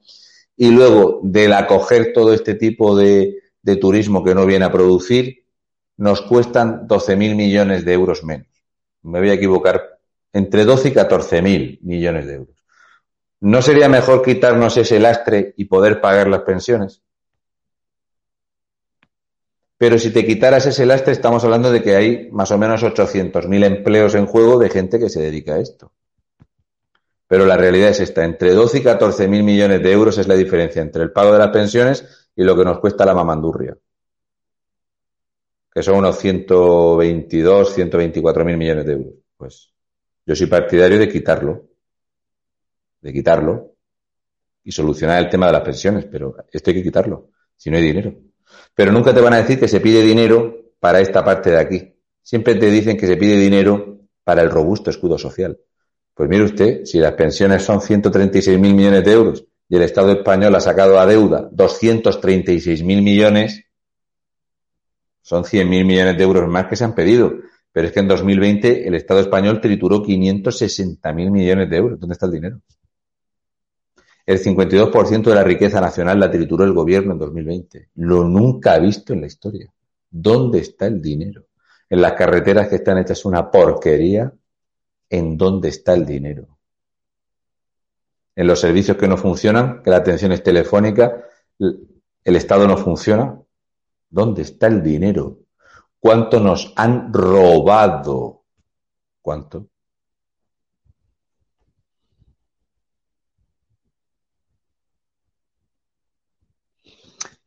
[0.58, 3.38] y luego del acoger todo este tipo de,
[3.80, 5.46] turismo que no viene a producir,
[5.96, 8.48] nos cuestan 12.000 millones de euros menos.
[9.04, 9.99] Me voy a equivocar,
[10.34, 12.56] entre 12 y 14.000 millones de euros.
[13.42, 17.02] ¿No sería mejor quitarnos ese lastre y poder pagar las pensiones?
[19.78, 23.66] Pero si te quitaras ese lastre, estamos hablando de que hay más o menos 800.000
[23.66, 25.94] empleos en juego de gente que se dedica a esto.
[27.30, 30.34] Pero la realidad es esta, entre 12 y 14 mil millones de euros es la
[30.34, 33.78] diferencia entre el pago de las pensiones y lo que nos cuesta la mamandurria.
[35.72, 39.14] Que son unos 122, 124 mil millones de euros.
[39.38, 39.72] Pues
[40.30, 41.70] yo soy partidario de quitarlo.
[43.02, 43.74] De quitarlo.
[44.64, 47.32] Y solucionar el tema de las pensiones, pero esto hay que quitarlo.
[47.58, 48.14] Si no hay dinero.
[48.76, 51.96] Pero nunca te van a decir que se pide dinero para esta parte de aquí.
[52.22, 55.58] Siempre te dicen que se pide dinero para el robusto escudo social.
[56.14, 60.12] Pues mire usted, si las pensiones son 136 mil millones de euros y el Estado
[60.12, 63.64] español ha sacado a deuda 236 mil millones,
[65.24, 67.34] son 100 mil millones de euros más que se han pedido.
[67.72, 72.00] Pero es que en 2020 el Estado español trituró 560 mil millones de euros.
[72.00, 72.62] ¿Dónde está el dinero?
[74.26, 77.90] El 52% de la riqueza nacional la trituró el gobierno en 2020.
[77.96, 79.74] Lo nunca ha visto en la historia.
[80.10, 81.46] ¿Dónde está el dinero?
[81.90, 84.32] En las carreteras que están hechas una porquería.
[85.10, 86.60] ¿En dónde está el dinero?
[88.36, 91.24] En los servicios que no funcionan, que la atención es telefónica,
[91.58, 93.42] el Estado no funciona.
[94.10, 95.40] ¿Dónde está el dinero?
[96.00, 98.46] ¿Cuánto nos han robado?
[99.22, 99.68] ¿Cuánto?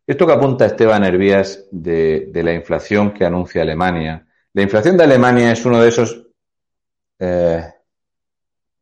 [0.07, 4.26] Esto que apunta Esteban Hervías de, la inflación que anuncia Alemania.
[4.53, 6.26] La inflación de Alemania es uno de esos
[7.18, 7.64] eh,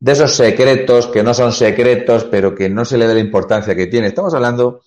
[0.01, 3.77] de esos secretos que no son secretos, pero que no se le da la importancia
[3.77, 4.09] que tiene.
[4.09, 4.81] Estamos hablando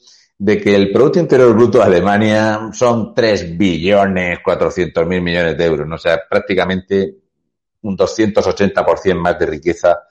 [0.43, 5.65] de que el Producto Interior Bruto de Alemania son 3 billones 400 mil millones de
[5.65, 5.95] euros, ¿no?
[5.95, 7.15] o sea, prácticamente
[7.83, 10.03] un 280% más de riqueza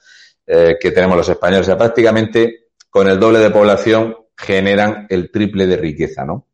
[0.46, 1.66] eh, que tenemos los españoles.
[1.66, 6.46] O sea, prácticamente con el doble de población generan el triple de riqueza, ¿no?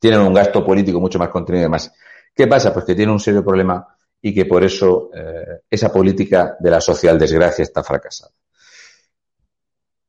[0.00, 1.92] Tienen un gasto político mucho más contenido y demás.
[2.34, 2.72] ¿Qué pasa?
[2.72, 3.86] Pues que tiene un serio problema
[4.20, 8.32] y que por eso eh, esa política de la social desgracia está fracasada.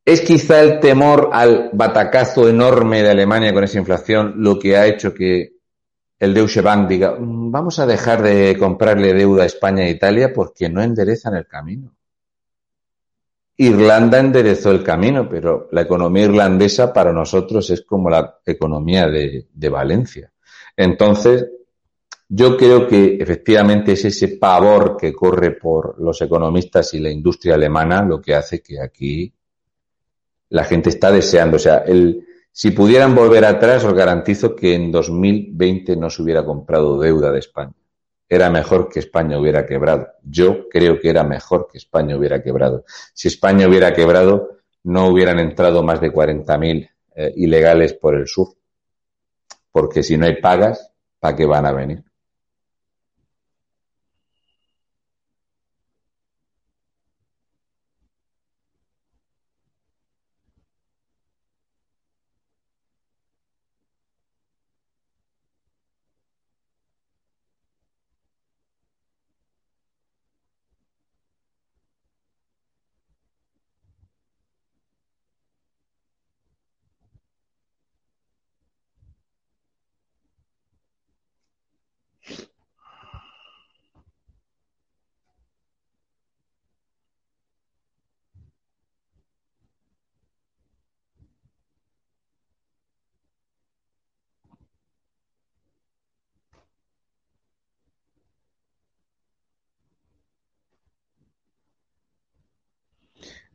[0.07, 4.87] ¿Es quizá el temor al batacazo enorme de Alemania con esa inflación lo que ha
[4.87, 5.57] hecho que
[6.17, 10.31] el Deutsche Bank diga, mm, vamos a dejar de comprarle deuda a España e Italia
[10.33, 11.93] porque no enderezan el camino?
[13.57, 19.69] Irlanda enderezó el camino, pero la economía irlandesa para nosotros es como la economía de,
[19.69, 20.31] Valencia.
[20.77, 21.47] Entonces,
[22.29, 27.55] yo creo que efectivamente es ese pavor que corre por los economistas y la industria
[27.55, 29.33] alemana lo que hace que aquí
[30.49, 31.57] la gente está deseando.
[31.57, 36.45] O sea, el, si pudieran volver atrás, os garantizo que en 2020 no se hubiera
[36.45, 37.73] comprado deuda de España
[38.29, 40.07] era mejor que España hubiera quebrado.
[40.23, 42.83] Yo creo que era mejor que España hubiera quebrado.
[43.13, 48.49] Si España hubiera quebrado, no hubieran entrado más de 40.000 eh, ilegales por el sur.
[49.71, 52.03] Porque si no hay pagas, ¿para qué van a venir?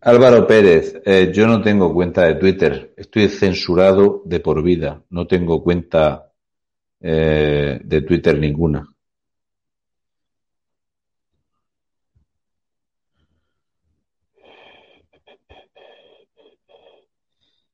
[0.04, 2.92] Álvaro Pérez, eh, yo no tengo cuenta de Twitter.
[2.96, 5.00] Estoy censurado de por vida.
[5.10, 6.32] No tengo cuenta
[7.00, 8.84] eh, de Twitter ninguna.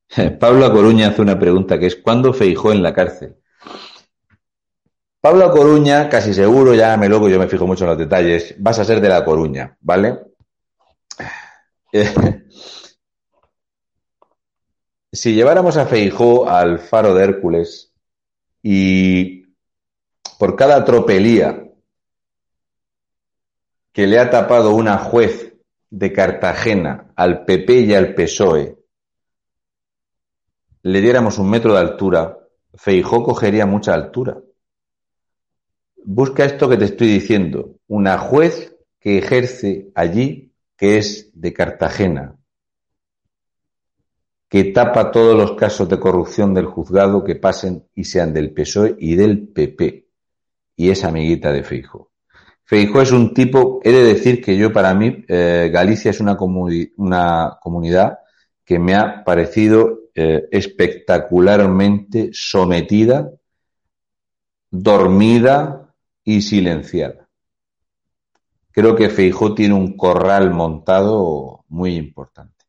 [0.39, 3.37] Pablo Coruña hace una pregunta que es ¿cuándo Feijó en la cárcel?
[5.20, 8.79] Pablo Coruña, casi seguro, ya me loco, yo me fijo mucho en los detalles, vas
[8.79, 10.28] a ser de La Coruña, ¿vale?
[15.12, 17.93] Si lleváramos a Feijó al faro de Hércules
[18.62, 19.47] y
[20.39, 21.64] por cada tropelía
[23.93, 25.55] que le ha tapado una juez
[25.91, 28.78] de Cartagena al PP y al PSOE,
[30.82, 32.39] le diéramos un metro de altura,
[32.74, 34.39] Feijó cogería mucha altura.
[36.05, 40.48] Busca esto que te estoy diciendo, una juez que ejerce allí,
[40.79, 42.37] que es de Cartagena,
[44.49, 48.97] que tapa todos los casos de corrupción del juzgado que pasen y sean del PSOE
[48.99, 50.09] y del PP,
[50.76, 52.12] y es amiguita de Feijó.
[52.64, 56.37] Feijó es un tipo, he de decir que yo para mí, eh, Galicia es una,
[56.97, 58.18] una comunidad
[58.64, 63.33] que me ha parecido eh, espectacularmente sometida,
[64.70, 67.28] dormida y silenciada.
[68.79, 72.64] Creo que Feijó tiene un corral montado muy importante.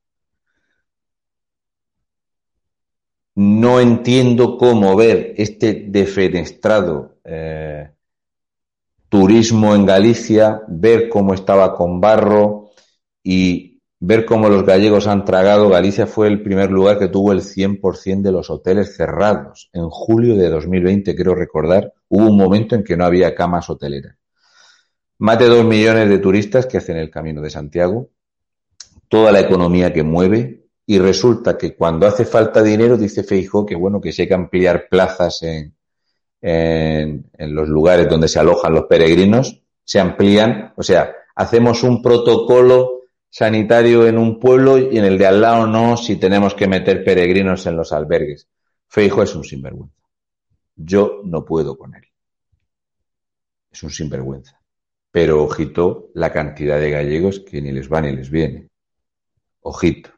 [3.36, 7.91] No entiendo cómo ver este defenestrado eh,
[9.07, 12.72] turismo en Galicia, ver cómo estaba con barro
[13.22, 15.70] y ver cómo los gallegos han tragado.
[15.70, 19.70] Galicia fue el primer lugar que tuvo el 100% de los hoteles cerrados.
[19.74, 24.18] En julio de 2020, quiero recordar, hubo un momento en que no había camas hoteleras.
[25.20, 28.09] Más de dos millones de turistas que hacen el camino de Santiago,
[29.07, 33.76] toda la economía que mueve, y resulta que cuando hace falta dinero, dice Feijo que
[33.76, 35.76] bueno, que si hay que ampliar plazas en,
[36.41, 42.01] en, en los lugares donde se alojan los peregrinos, se amplían, o sea, hacemos un
[42.01, 46.67] protocolo sanitario en un pueblo y en el de al lado no si tenemos que
[46.67, 48.47] meter peregrinos en los albergues.
[48.88, 49.95] Feijo es un sinvergüenza.
[50.76, 52.03] Yo no puedo con él.
[53.72, 54.59] Es un sinvergüenza.
[55.12, 58.70] Pero ojito la cantidad de gallegos que ni les va ni les viene.
[59.62, 60.12] Ojito.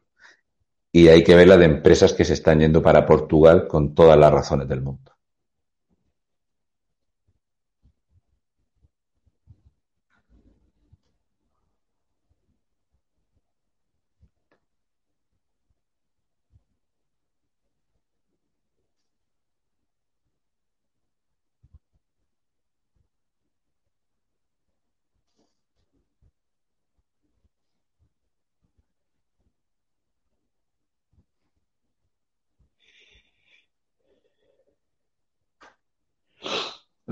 [0.91, 4.17] Y hay que ver la de empresas que se están yendo para Portugal con todas
[4.17, 5.10] las razones del mundo.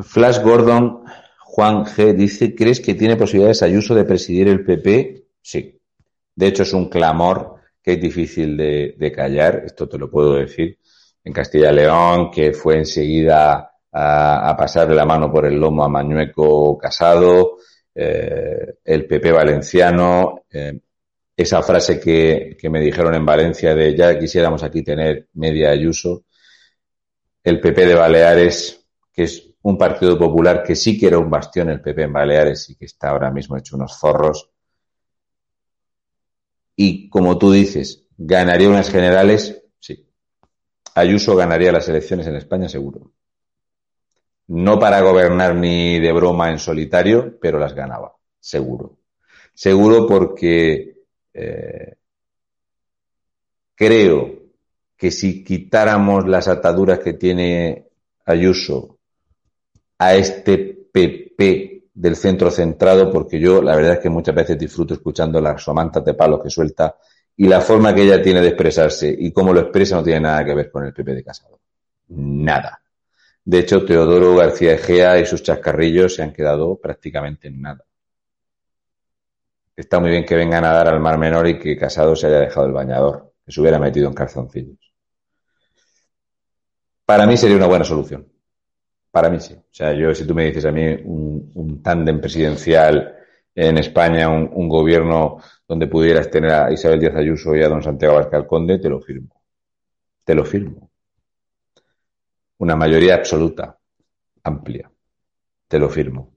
[0.10, 1.04] Flash Gordon,
[1.38, 2.16] Juan G.
[2.16, 5.28] dice, ¿crees que tiene posibilidades Ayuso de presidir el PP?
[5.40, 5.80] Sí.
[6.36, 10.80] De hecho, es un clamor que es difícil de, callar, esto te lo puedo decir.
[11.24, 16.76] En Castilla León, que fue enseguida a, pasarle la mano por el lomo a Mañueco
[16.76, 17.58] Casado,
[17.94, 20.80] eh, el PP valenciano, eh,
[21.38, 26.24] esa frase que, que, me dijeron en Valencia de ya quisiéramos aquí tener media Ayuso,
[27.44, 31.70] el PP de Baleares, que es un Partido Popular que sí que era un bastión
[31.70, 34.50] el PP en Baleares y que está ahora mismo hecho unos zorros.
[36.76, 39.64] Y como tú dices, ¿ganaría unas generales?
[39.80, 40.08] Sí.
[40.96, 43.12] Ayuso ganaría las elecciones en España seguro.
[44.48, 48.98] No para gobernar ni de broma en solitario, pero las ganaba, seguro.
[49.54, 50.96] Seguro porque
[51.34, 51.96] eh,
[53.76, 54.40] creo
[54.96, 57.90] que si quitáramos las ataduras que tiene
[58.26, 58.99] Ayuso
[60.00, 64.94] a este PP del centro centrado, porque yo la verdad es que muchas veces disfruto
[64.94, 66.96] escuchando las somantas de palos que suelta
[67.36, 70.44] y la forma que ella tiene de expresarse y cómo lo expresa no tiene nada
[70.46, 71.60] que ver con el PP de Casado.
[72.08, 72.82] Nada.
[73.44, 77.84] De hecho, Teodoro García Egea y sus chascarrillos se han quedado prácticamente en nada.
[79.76, 82.40] Está muy bien que vengan a dar al Mar Menor y que Casado se haya
[82.40, 84.94] dejado el bañador, que se hubiera metido en calzoncillos.
[87.06, 88.29] Para mí sería una buena solución.
[89.12, 89.54] Para mí sí.
[89.54, 93.16] O sea, yo, si tú me dices a mí un, un tándem presidencial
[93.56, 95.38] en España, un, gobierno
[95.68, 99.02] donde pudieras tener a Isabel Díaz Ayuso y a don Santiago Abascal Conde, te lo
[99.02, 99.42] firmo.
[100.24, 100.90] Te lo firmo.
[102.60, 103.78] Una mayoría absoluta,
[104.44, 104.90] amplia.
[105.68, 106.36] Te lo firmo.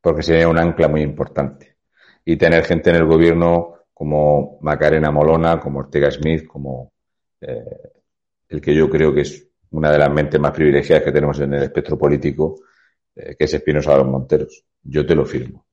[0.00, 1.76] Porque sería un ancla muy importante.
[2.24, 6.92] Y tener gente en el gobierno como Macarena Molona, como Ortega Smith, como
[7.40, 7.92] eh,
[8.48, 11.54] el que yo creo que es una de las mentes más privilegiadas que tenemos en
[11.54, 12.60] el espectro político,
[13.14, 14.64] eh, que es Espinosa de los Monteros.
[14.82, 15.66] Yo te lo firmo.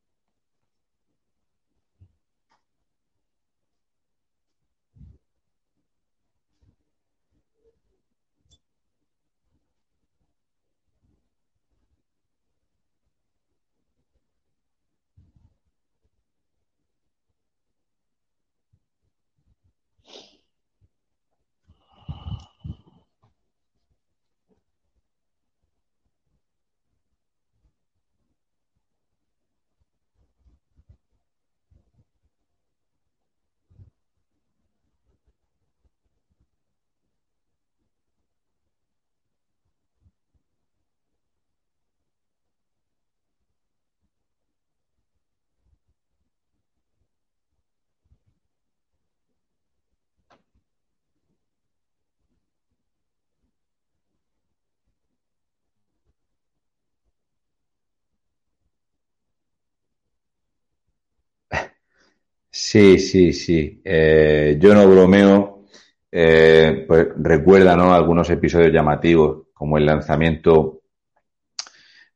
[62.59, 63.81] Sí, sí, sí.
[63.85, 65.65] Eh, yo no bromeo.
[66.11, 67.93] Eh, pues recuerda, ¿no?
[67.93, 70.81] Algunos episodios llamativos, como el lanzamiento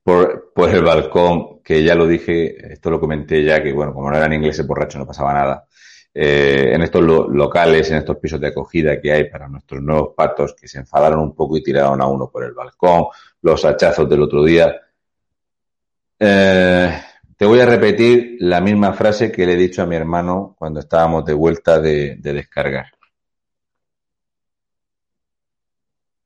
[0.03, 4.09] por, por el balcón, que ya lo dije, esto lo comenté ya, que bueno, como
[4.09, 5.67] no eran ingleses borrachos no pasaba nada.
[6.13, 10.55] Eh, en estos locales, en estos pisos de acogida que hay para nuestros nuevos patos
[10.59, 13.05] que se enfadaron un poco y tiraron a uno por el balcón,
[13.43, 14.75] los hachazos del otro día.
[16.19, 17.01] Eh,
[17.41, 20.79] te voy a repetir la misma frase que le he dicho a mi hermano cuando
[20.79, 22.91] estábamos de vuelta de, descargar.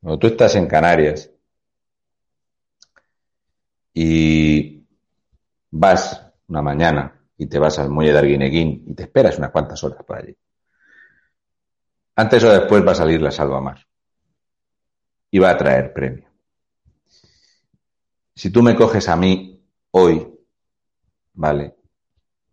[0.02, 1.32] Cuando tú estás en Canarias
[3.94, 4.86] y
[5.72, 9.82] vas una mañana y te vas al muelle de Arguineguín y te esperas unas cuantas
[9.86, 10.36] horas por allí.
[12.18, 13.88] Antes o después va a salir la salvamar
[15.32, 16.28] y va a traer premio.
[18.36, 20.35] Si tú me coges a mí hoy
[21.36, 21.76] ¿vale?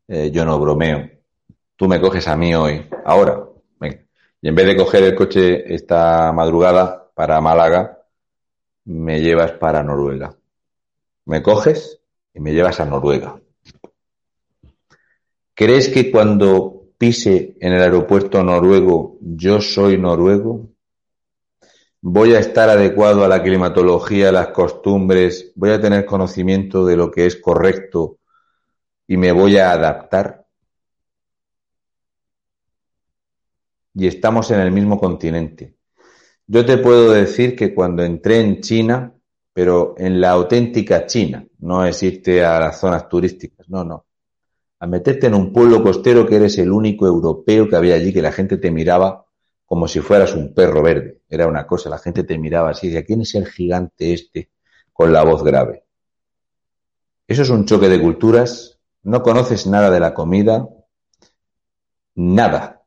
[0.08, 1.08] Eh, yo no bromeo.
[1.76, 3.48] Tú me coges a mí hoy, ahora.
[4.44, 8.00] Y en vez de coger el coche esta madrugada para Málaga,
[8.84, 10.36] me llevas para Noruega.
[11.26, 12.00] Me coges
[12.34, 13.40] y me llevas a Noruega.
[15.54, 20.72] ¿Crees que cuando pise en el aeropuerto noruego yo soy noruego?
[22.02, 26.96] voy a estar adecuado a la climatología, a las costumbres, voy a tener conocimiento de
[26.96, 28.18] lo que es correcto
[29.06, 30.46] y me voy a adaptar.
[33.94, 35.76] Y estamos en el mismo continente.
[36.46, 39.14] Yo te puedo decir que cuando entré en China,
[39.52, 44.06] pero en la auténtica China, no es irte a las zonas turísticas, no, no.
[44.80, 48.22] A meterte en un pueblo costero que eres el único europeo que había allí, que
[48.22, 49.26] la gente te miraba
[49.64, 51.22] como si fueras un perro verde.
[51.28, 54.50] Era una cosa, la gente te miraba así, decía, ¿quién es el gigante este
[54.92, 55.84] con la voz grave?
[57.26, 58.71] Eso es un choque de culturas
[59.04, 60.68] no conoces nada de la comida,
[62.14, 62.82] nada.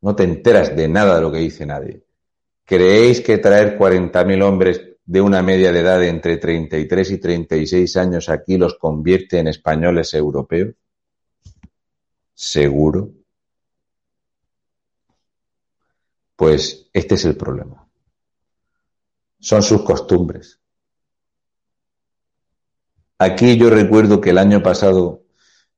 [0.00, 2.04] No te enteras de nada de lo que dice nadie.
[2.64, 7.96] ¿Creéis que traer 40.000 hombres de una media de edad de entre 33 y 36
[7.96, 10.74] años aquí los convierte en españoles europeos?
[12.34, 13.10] ¿Seguro?
[16.34, 17.86] Pues este es el problema.
[19.38, 20.58] Son sus costumbres.
[23.18, 25.21] Aquí yo recuerdo que el año pasado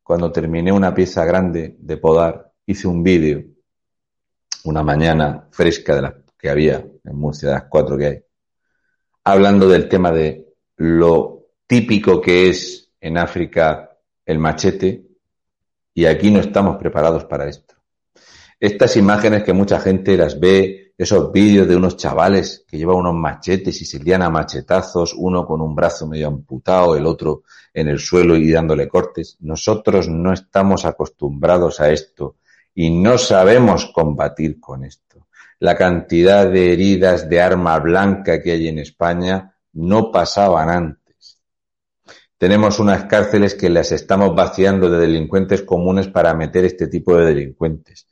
[0.05, 3.43] cuando terminé una pieza grande de podar, hice un vídeo,
[4.65, 8.23] una mañana fresca de las que había en Murcia, de las cuatro que hay,
[9.25, 13.97] hablando del tema de lo típico que es en África
[14.27, 15.07] el machete,
[15.95, 17.75] y aquí no estamos preparados para esto.
[18.61, 23.15] Estas imágenes que mucha gente las ve esos vídeos de unos chavales que llevan unos
[23.15, 27.43] machetes y se lían a machetazos, uno con un brazo medio amputado, el otro
[27.73, 29.37] en el suelo y dándole cortes.
[29.41, 32.37] Nosotros no estamos acostumbrados a esto
[32.75, 35.27] y no sabemos combatir con esto.
[35.59, 41.39] La cantidad de heridas de arma blanca que hay en España no pasaban antes.
[42.39, 47.27] Tenemos unas cárceles que las estamos vaciando de delincuentes comunes para meter este tipo de
[47.27, 48.07] delincuentes.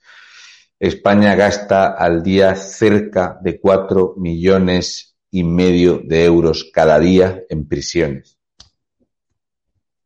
[0.83, 7.69] España gasta al día cerca de cuatro millones y medio de euros cada día en
[7.69, 8.37] prisiones.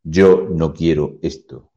[0.03, 1.71] Yo no quiero esto.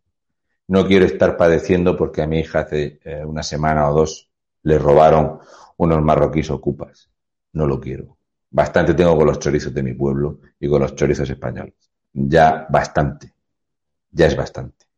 [0.68, 4.30] No quiero estar padeciendo porque a mi hija hace eh, una semana o dos
[4.64, 5.38] le robaron
[5.78, 7.08] unos marroquíes ocupas.
[7.54, 8.18] No lo quiero.
[8.50, 11.90] Bastante tengo con los chorizos de mi pueblo y con los chorizos españoles.
[12.12, 13.32] Ya bastante.
[14.10, 14.89] Ya es bastante.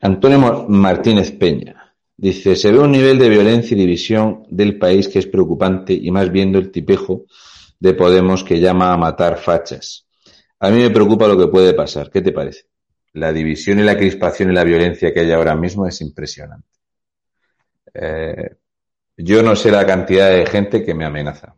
[0.00, 5.18] Antonio Martínez Peña dice, se ve un nivel de violencia y división del país que
[5.18, 7.24] es preocupante y más viendo el tipejo
[7.80, 10.06] de Podemos que llama a matar fachas.
[10.60, 12.10] A mí me preocupa lo que puede pasar.
[12.10, 12.66] ¿Qué te parece?
[13.12, 16.68] La división y la crispación y la violencia que hay ahora mismo es impresionante.
[17.94, 18.56] Eh,
[19.16, 21.54] yo no sé la cantidad de gente que me amenaza.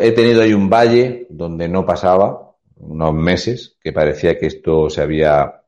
[0.00, 5.00] he tenido ahí un valle donde no pasaba unos meses, que parecía que esto se
[5.00, 5.63] había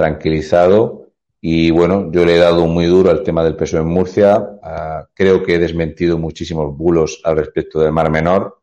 [0.00, 1.08] tranquilizado
[1.42, 4.58] y bueno, yo le he dado muy duro al tema del peso en Murcia.
[4.62, 8.62] Ah, creo que he desmentido muchísimos bulos al respecto del Mar Menor.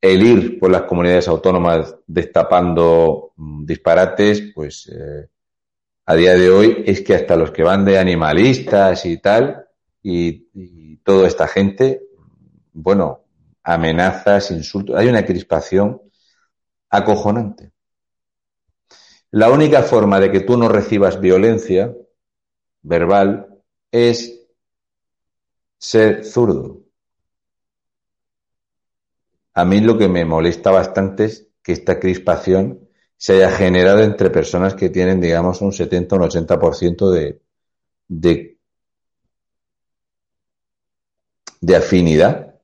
[0.00, 5.28] El ir por las comunidades autónomas destapando mm, disparates, pues eh,
[6.06, 9.66] a día de hoy es que hasta los que van de animalistas y tal,
[10.02, 12.02] y, y toda esta gente,
[12.72, 13.20] bueno,
[13.62, 16.02] amenazas, insultos, hay una crispación
[16.88, 17.70] acojonante.
[19.32, 21.94] La única forma de que tú no recibas violencia
[22.82, 23.62] verbal
[23.92, 24.48] es
[25.78, 26.80] ser zurdo.
[29.54, 34.30] A mí lo que me molesta bastante es que esta crispación se haya generado entre
[34.30, 37.40] personas que tienen, digamos, un 70 o un 80% de,
[38.08, 38.58] de,
[41.60, 42.54] de afinidad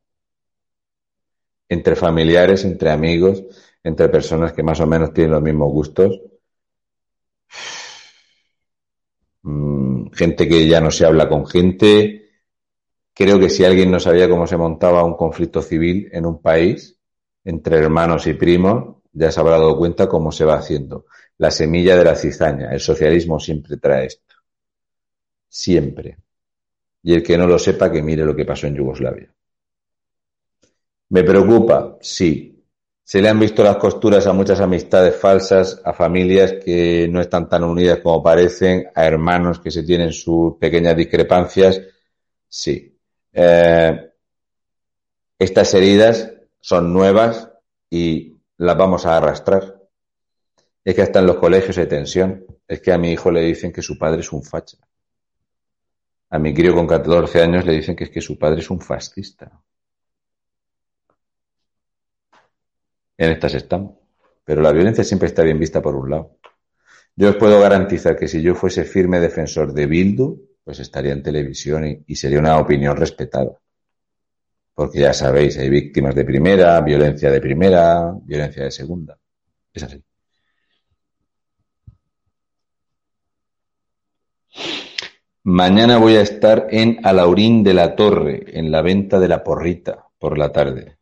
[1.69, 3.45] entre familiares, entre amigos,
[3.85, 6.21] entre personas que más o menos tienen los mismos gustos
[7.49, 9.36] Mm,
[10.13, 12.31] gente que ya no se habla con gente.
[13.15, 16.99] Creo que si alguien no sabía cómo se montaba un conflicto civil en un país,
[17.45, 21.07] entre hermanos y primos, ya se habrá dado cuenta cómo se va haciendo.
[21.39, 22.71] La semilla de la cizaña.
[22.71, 24.35] El socialismo siempre trae esto.
[25.49, 26.19] Siempre.
[27.03, 29.33] Y el que no lo sepa, que mire lo que pasó en Yugoslavia.
[31.11, 31.97] ¿Me preocupa?
[32.01, 32.56] Sí.
[33.09, 37.49] Se le han visto las costuras a muchas amistades falsas, a familias que no están
[37.49, 41.81] tan unidas como parecen, a hermanos que se tienen sus pequeñas discrepancias.
[42.49, 42.99] Sí.
[43.33, 44.11] Eh,
[45.39, 47.49] estas heridas son nuevas
[47.89, 49.89] y las vamos a arrastrar.
[50.85, 52.45] Es que hasta en los colegios hay tensión.
[52.67, 54.79] Es que a mi hijo le dicen que su padre es un facha.
[56.31, 58.81] A mi crío con 14 años le dicen que es que su padre es un
[58.81, 59.63] fascista.
[63.19, 63.97] En estas estamos.
[64.45, 66.39] Pero la violencia siempre está bien vista por un lado.
[67.17, 71.23] Yo os puedo garantizar que si yo fuese firme defensor de Bildu, pues estaría en
[71.23, 73.59] televisión y, sería una opinión respetada.
[74.75, 79.19] Porque ya sabéis, hay víctimas de primera, violencia de primera, violencia de segunda.
[79.73, 80.03] Es así.
[85.45, 90.07] Mañana voy a estar en Alaurín de la Torre, en la venta de la porrita,
[90.19, 90.96] por la tarde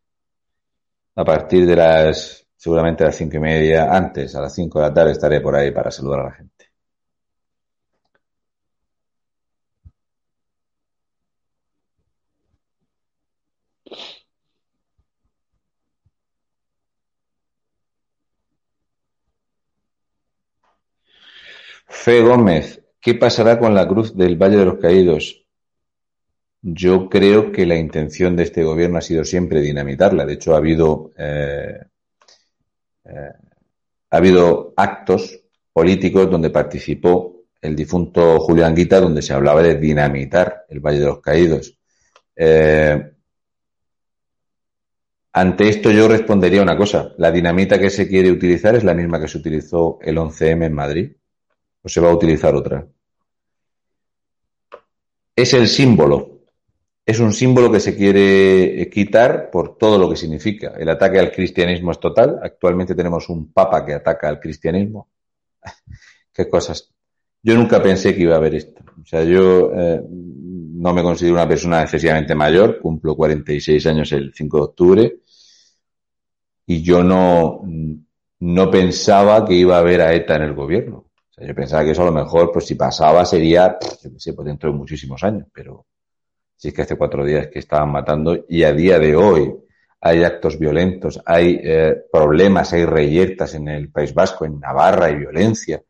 [1.17, 4.89] a partir de las, seguramente a las cinco y media, antes, a las cinco de
[4.89, 6.67] la tarde estaré por ahí para saludar a la gente.
[21.89, 25.44] Fe Gómez, ¿qué pasará con la cruz del Valle de los Caídos?
[26.67, 30.25] Yo creo que la intención de este gobierno ha sido siempre dinamitarla.
[30.25, 31.79] De hecho, ha habido, eh,
[33.05, 33.33] eh,
[34.09, 35.43] ha habido actos
[35.75, 41.07] políticos donde participó el difunto Julián Guita, donde se hablaba de dinamitar el Valle de
[41.07, 41.79] los Caídos.
[42.35, 43.13] Eh,
[45.35, 47.13] ante esto yo respondería una cosa.
[47.19, 50.73] La dinamita que se quiere utilizar es la misma que se utilizó el 11M en
[50.73, 51.13] Madrid.
[51.83, 52.87] ¿O se va a utilizar otra?
[55.37, 56.34] Es el símbolo
[57.07, 60.75] es un símbolo que se quiere quitar por todo lo que significa.
[60.79, 62.41] El ataque al cristianismo es total.
[62.43, 65.09] Actualmente tenemos un papa que ataca al cristianismo.
[66.33, 66.91] Qué cosas.
[67.43, 68.83] Yo nunca pensé que iba a haber esto.
[69.03, 72.81] O sea, yo eh, no me considero una persona excesivamente mayor.
[72.81, 75.17] Cumplo 46 años el 5 de octubre.
[76.67, 77.61] Y yo no,
[78.41, 80.97] no pensaba que iba a haber a ETA en el gobierno.
[80.97, 84.21] O sea, yo pensaba que eso a lo mejor, pues si pasaba, sería, yo qué
[84.21, 85.47] sé, pues dentro de muchísimos años.
[85.53, 85.85] Pero
[86.65, 89.55] si es que hace cuatro días que estaban matando y a día de hoy
[90.01, 95.17] hay actos violentos, hay eh, problemas, hay reyertas en el País Vasco, en Navarra, hay
[95.17, 95.83] violencia.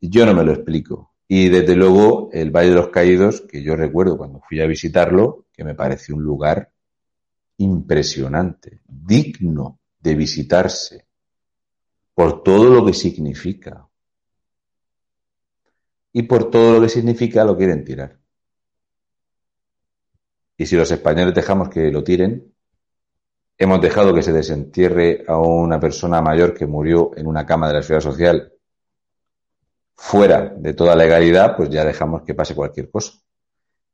[0.00, 1.14] Yo no me lo explico.
[1.28, 5.46] Y desde luego el Valle de los Caídos, que yo recuerdo cuando fui a visitarlo,
[5.52, 6.72] que me parece un lugar
[7.58, 11.06] impresionante, digno de visitarse,
[12.12, 13.88] por todo lo que significa.
[16.12, 18.17] Y por todo lo que significa lo quieren tirar.
[20.58, 22.52] Y si los españoles dejamos que lo tiren,
[23.56, 27.74] hemos dejado que se desentierre a una persona mayor que murió en una cama de
[27.74, 28.52] la ciudad social
[29.94, 33.12] fuera de toda legalidad, pues ya dejamos que pase cualquier cosa.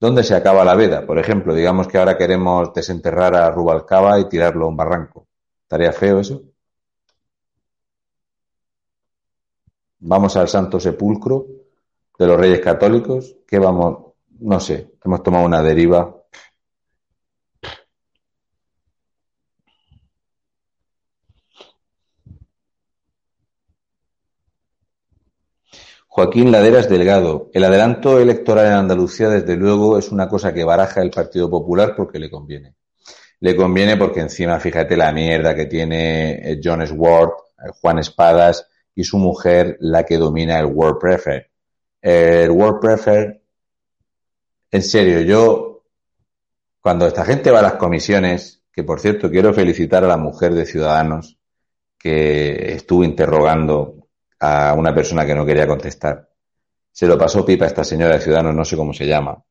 [0.01, 1.07] ¿Dónde se acaba la veda?
[1.07, 5.29] Por ejemplo, digamos que ahora queremos desenterrar a Rubalcaba y tirarlo a un barranco.
[5.63, 6.43] ¿Estaría feo eso?
[10.01, 11.47] Vamos al Santo Sepulcro
[12.19, 13.37] de los Reyes Católicos.
[13.47, 14.15] ¿Qué vamos?
[14.41, 16.24] No sé, hemos tomado una deriva
[26.17, 27.51] Joaquín Laderas Delgado.
[27.53, 31.95] El adelanto electoral en Andalucía, desde luego, es una cosa que baraja el Partido Popular
[31.97, 32.77] porque le conviene.
[33.41, 38.65] Le conviene porque encima, fíjate la mierda que tiene eh, John Swart, eh, Juan Espadas
[38.95, 41.51] y su mujer, la que domina el World Prefer.
[42.01, 43.43] El World Prefer,
[44.71, 45.83] en serio, yo,
[46.81, 50.55] cuando esta gente va a las comisiones, que por cierto quiero felicitar a la mujer
[50.55, 51.41] de Ciudadanos
[51.99, 54.04] que estuvo interrogando
[54.45, 56.29] a una persona que no quería contestar.
[56.93, 59.43] Se lo pasó pipa a esta señora de Ciudadanos, no sé cómo se llama.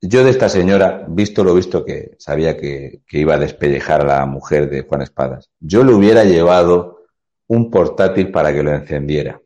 [0.00, 4.26] Yo de esta señora, visto lo visto que sabía que, iba a despellejar a la
[4.26, 7.06] mujer de Juan Espadas, yo le hubiera llevado
[7.46, 9.40] un portátil para que lo encendiera.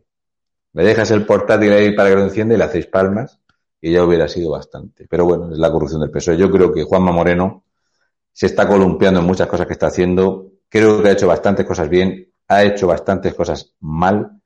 [0.73, 3.39] Le dejas el portátil ahí para que lo encienda y le hacéis palmas
[3.81, 5.07] y ya hubiera sido bastante.
[5.09, 6.37] Pero bueno, es la corrupción del PSOE.
[6.37, 7.65] Yo creo que Juanma Moreno
[8.33, 10.51] se está columpiando en muchas cosas que está haciendo.
[10.69, 14.41] Creo que ha hecho bastantes cosas bien ha hecho bastantes cosas mal.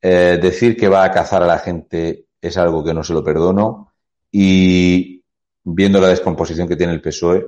[0.00, 3.24] Eh, decir que va a cazar a la gente es algo que no se lo
[3.24, 3.94] perdono.
[4.30, 5.24] Y
[5.64, 7.46] viendo la descomposición que tiene el PSOE,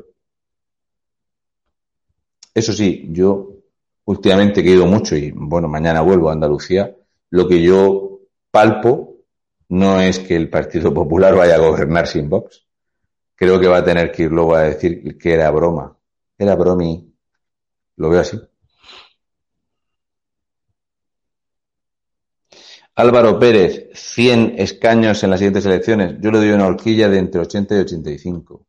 [2.55, 3.51] eso sí, yo
[4.07, 6.97] últimamente he ido mucho y bueno, mañana vuelvo a Andalucía,
[7.31, 9.19] lo que yo palpo
[9.69, 12.67] no es que el Partido Popular vaya a gobernar sin Vox.
[13.35, 15.97] Creo que va a tener que ir luego a decir que era broma.
[16.37, 17.15] Era bromi.
[17.97, 18.41] Lo veo así.
[22.99, 26.16] Álvaro Pérez, 100 escaños en las siguientes elecciones.
[26.20, 28.66] Yo le doy una horquilla de entre 80 y 85.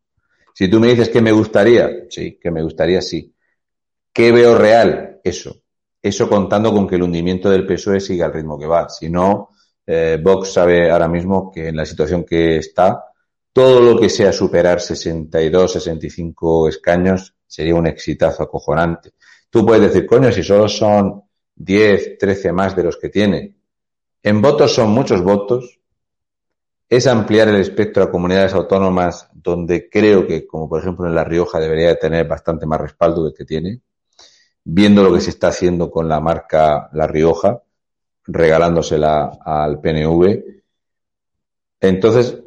[0.53, 3.34] Si tú me dices que me gustaría, sí, que me gustaría, sí.
[4.13, 5.19] ¿Qué veo real?
[5.23, 5.63] Eso.
[5.99, 8.88] Eso contando con que el hundimiento del PSOE siga al ritmo que va.
[8.88, 9.49] Si no,
[9.88, 13.05] eh, Vox sabe ahora mismo que en la situación que está,
[13.51, 19.13] todo lo que sea superar 62, 65 escaños sería un exitazo acojonante.
[19.49, 21.19] Tú puedes decir, coño, si solo son
[21.55, 23.59] 10, 13 más de los que tiene,
[24.24, 25.80] en votos son muchos votos.
[26.89, 31.24] Es ampliar el espectro a comunidades autónomas donde creo que, como por ejemplo en La
[31.24, 33.82] Rioja, debería tener bastante más respaldo del que tiene.
[34.63, 37.61] Viendo lo que se está haciendo con la marca La Rioja,
[38.26, 40.43] regalándosela al PNV.
[41.80, 42.38] Entonces,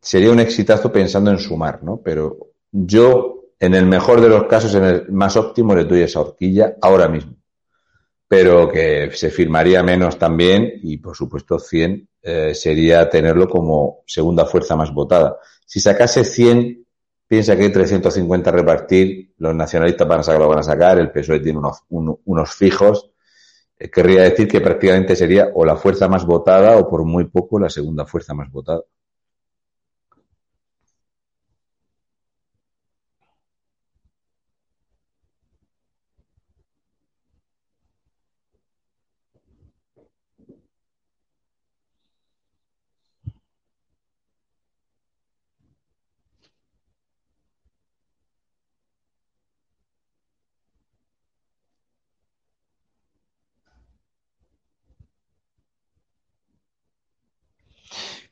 [0.00, 1.98] sería un exitazo pensando en sumar, ¿no?
[1.98, 2.38] Pero
[2.72, 6.76] yo, en el mejor de los casos, en el más óptimo, le doy esa horquilla
[6.80, 7.41] ahora mismo
[8.32, 14.46] pero que se firmaría menos también y por supuesto 100 eh, sería tenerlo como segunda
[14.46, 15.36] fuerza más votada.
[15.66, 16.82] Si sacase 100,
[17.28, 20.98] piensa que hay 350 a repartir, los nacionalistas van a sacar lo van a sacar,
[20.98, 23.10] el PSOE tiene unos, unos fijos,
[23.78, 27.58] eh, querría decir que prácticamente sería o la fuerza más votada o por muy poco
[27.58, 28.80] la segunda fuerza más votada.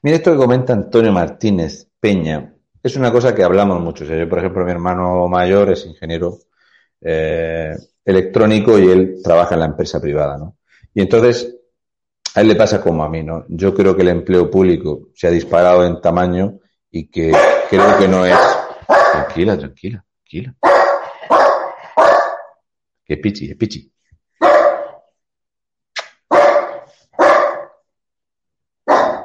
[0.03, 2.55] Mira esto que comenta Antonio Martínez Peña.
[2.83, 4.05] Es una cosa que hablamos mucho.
[4.05, 6.39] yo, por ejemplo, mi hermano mayor es ingeniero
[7.03, 10.57] eh, electrónico y él trabaja en la empresa privada, ¿no?
[10.95, 11.55] Y entonces,
[12.35, 13.45] a él le pasa como a mí, ¿no?
[13.49, 17.33] Yo creo que el empleo público se ha disparado en tamaño y que
[17.69, 18.39] creo que no es...
[19.13, 20.55] Tranquila, tranquila, tranquila.
[23.05, 23.93] Que pichi, es pichi.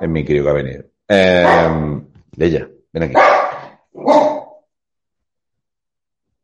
[0.06, 0.84] Es mi querido que ha venido.
[1.08, 2.04] Eh,
[2.38, 3.16] ella, ven aquí.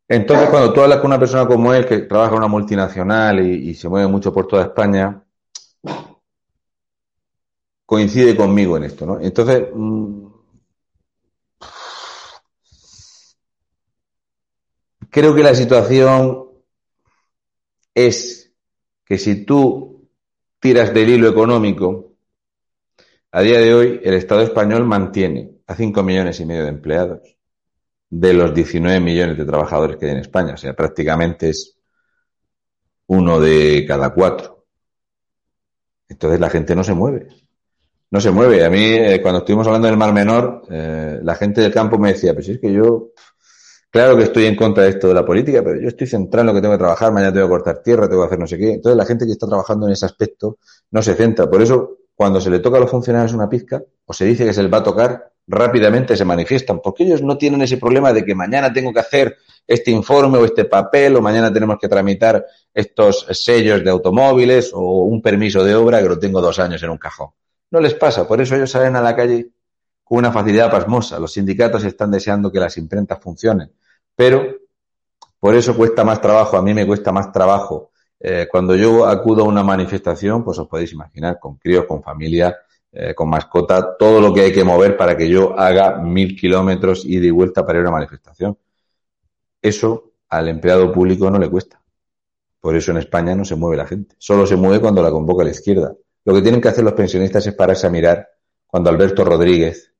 [0.07, 3.75] Entonces, cuando tú hablas con una persona como él, que trabaja en una multinacional y,
[3.75, 5.23] se mueve mucho por toda España,
[7.85, 9.19] coincide conmigo en esto, ¿no?
[9.19, 10.25] Entonces, mm,
[15.11, 16.49] creo que la situación
[17.93, 18.51] es
[19.05, 20.09] que si tú
[20.59, 22.10] tiras del hilo económico,
[23.31, 27.37] a día de hoy, el Estado español mantiene a 5 millones y medio de empleados
[28.09, 30.53] de los 19 millones de trabajadores que hay en España.
[30.53, 31.77] O sea, prácticamente es
[33.07, 34.65] uno de cada cuatro.
[36.09, 37.27] Entonces la gente no se mueve.
[38.09, 38.65] No se mueve.
[38.65, 42.11] A mí, eh, cuando estuvimos hablando del Mar Menor, eh, la gente del campo me
[42.11, 43.11] decía, pues es que yo,
[43.89, 46.47] claro que estoy en contra de esto de la política, pero yo estoy centrado en
[46.47, 48.57] lo que tengo que trabajar, mañana tengo que cortar tierra, tengo que hacer no sé
[48.57, 48.73] qué.
[48.73, 50.57] Entonces la gente que está trabajando en ese aspecto
[50.91, 51.49] no se centra.
[51.49, 54.53] Por eso, cuando se le toca a los funcionarios una pizca, o se dice que
[54.53, 58.23] se les va a tocar, rápidamente se manifiestan, porque ellos no tienen ese problema de
[58.23, 62.45] que mañana tengo que hacer este informe o este papel, o mañana tenemos que tramitar
[62.75, 66.91] estos sellos de automóviles o un permiso de obra que lo tengo dos años en
[66.91, 67.29] un cajón.
[67.71, 69.49] No les pasa, por eso ellos salen a la calle
[70.03, 71.17] con una facilidad pasmosa.
[71.17, 73.71] Los sindicatos están deseando que las imprentas funcionen,
[74.15, 74.45] pero
[75.39, 77.90] por eso cuesta más trabajo, a mí me cuesta más trabajo.
[78.23, 82.55] Eh, cuando yo acudo a una manifestación, pues os podéis imaginar, con críos, con familia,
[82.91, 87.03] eh, con mascota, todo lo que hay que mover para que yo haga mil kilómetros
[87.05, 88.57] ida y vuelta para ir a una manifestación.
[89.61, 91.81] Eso al empleado público no le cuesta.
[92.59, 94.15] Por eso en España no se mueve la gente.
[94.19, 95.95] Solo se mueve cuando la convoca la izquierda.
[96.23, 98.29] Lo que tienen que hacer los pensionistas es pararse a mirar
[98.67, 99.93] cuando Alberto Rodríguez,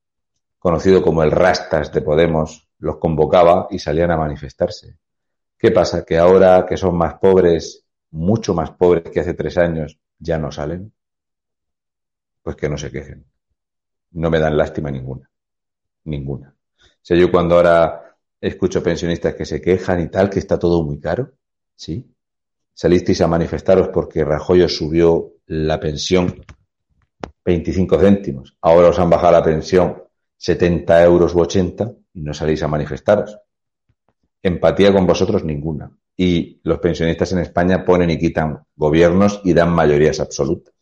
[0.59, 4.97] conocido como el Rastas de Podemos, los convocaba y salían a manifestarse.
[5.57, 6.05] ¿Qué pasa?
[6.05, 10.51] Que ahora que son más pobres, mucho más pobres que hace tres años, ya no
[10.51, 10.91] salen.
[12.43, 13.25] Pues que no se quejen.
[14.11, 15.29] No me dan lástima ninguna.
[16.05, 16.53] Ninguna.
[17.09, 20.99] O yo cuando ahora escucho pensionistas que se quejan y tal, que está todo muy
[20.99, 21.31] caro,
[21.75, 22.11] ¿sí?
[22.73, 26.43] Salisteis a manifestaros porque Rajoy subió la pensión
[27.45, 28.57] 25 céntimos.
[28.61, 30.03] Ahora os han bajado la pensión
[30.37, 33.37] 70 euros u 80 y no salís a manifestaros.
[34.41, 35.91] Empatía con vosotros ninguna.
[36.17, 40.73] Y los pensionistas en España ponen y quitan gobiernos y dan mayorías absolutas.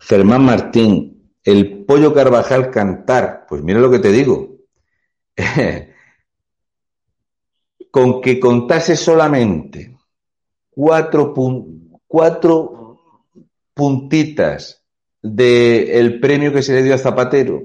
[0.00, 3.44] Germán Martín, el pollo Carvajal cantar.
[3.48, 4.56] Pues mira lo que te digo.
[7.90, 9.98] Con que contase solamente
[10.70, 11.34] cuatro,
[13.74, 14.84] puntitas
[15.22, 17.62] del premio que se le dio a Zapatero,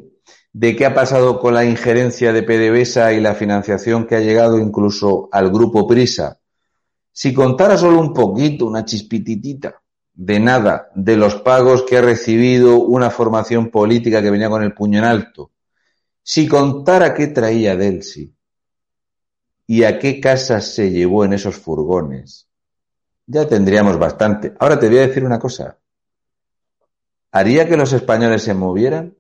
[0.52, 4.60] de qué ha pasado con la injerencia de PDVSA y la financiación que ha llegado
[4.60, 6.40] incluso al grupo Prisa.
[7.12, 9.82] Si contara solo un poquito, una chispititita,
[10.14, 14.74] de nada de los pagos que ha recibido una formación política que venía con el
[14.74, 15.52] puño en alto.
[16.22, 18.34] Si contara qué traía Delsi
[19.66, 22.48] y a qué casas se llevó en esos furgones,
[23.26, 24.54] ya tendríamos bastante.
[24.60, 25.78] Ahora te voy a decir una cosa.
[27.36, 29.18] ¿Haría que los españoles se movieran?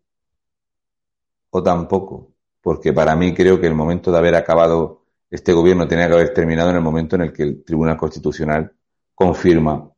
[1.49, 2.31] ¿O tampoco?
[2.61, 6.31] Porque para mí creo que el momento de haber acabado este gobierno tenía que haber
[6.31, 8.71] terminado en el momento en el que el Tribunal Constitucional
[9.15, 9.89] confirma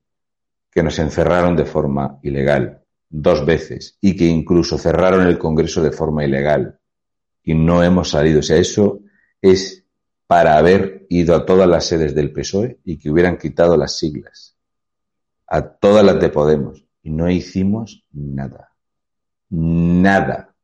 [0.72, 5.92] que nos encerraron de forma ilegal dos veces y que incluso cerraron el Congreso de
[5.92, 6.80] forma ilegal
[7.44, 8.40] y no hemos salido.
[8.40, 9.02] O sea, eso
[9.42, 9.84] es
[10.26, 14.56] para haber ido a todas las sedes del PSOE y que hubieran quitado las siglas,
[15.48, 16.85] a todas las de Podemos.
[17.06, 18.72] Y no hicimos nada.
[19.50, 20.56] Nada.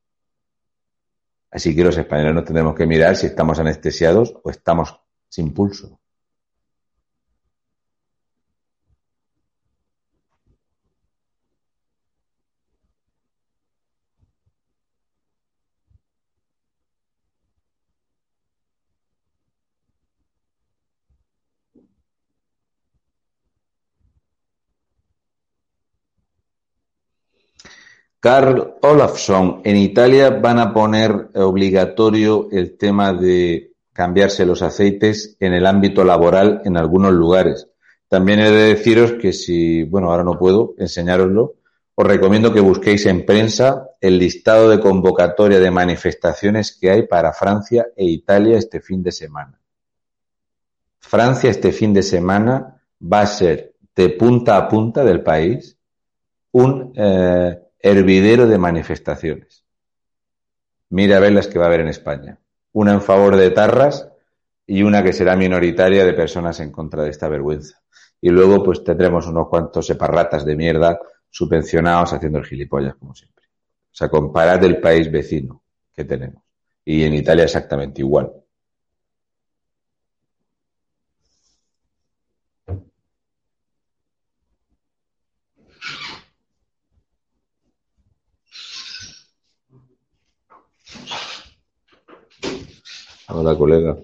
[1.52, 5.00] Así que los españoles nos tendremos que mirar si estamos anestesiados o estamos
[5.30, 6.01] sin pulso.
[28.22, 35.54] Carl Olafsson, en Italia van a poner obligatorio el tema de cambiarse los aceites en
[35.54, 37.68] el ámbito laboral en algunos lugares.
[38.08, 41.56] También he de deciros que si, bueno, ahora no puedo enseñároslo,
[41.96, 47.34] os recomiendo que busquéis en prensa el listado de convocatoria de manifestaciones que hay para
[47.34, 49.60] Francia e Italia este fin de semana.
[51.00, 55.76] Francia este fin de semana va a ser de punta a punta del país
[56.52, 59.64] un eh, hervidero de manifestaciones.
[60.90, 62.40] Mira a ver las que va a haber en España.
[62.74, 64.10] Una en favor de Tarras
[64.68, 67.82] y una que será minoritaria de personas en contra de esta vergüenza.
[68.20, 71.00] Y luego pues tendremos unos cuantos separratas de mierda
[71.30, 73.46] subvencionados haciendo el gilipollas como siempre.
[73.46, 75.64] O sea, comparad el país vecino
[75.94, 76.44] que tenemos.
[76.86, 78.32] Y en Italia exactamente igual.
[93.34, 93.98] Hola, colega.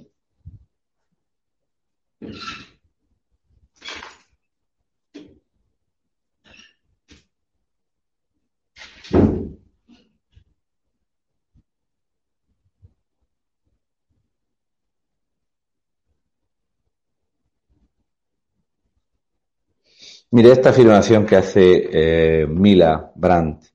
[20.31, 23.65] Mire, esta afirmación que hace eh, Mila Brandt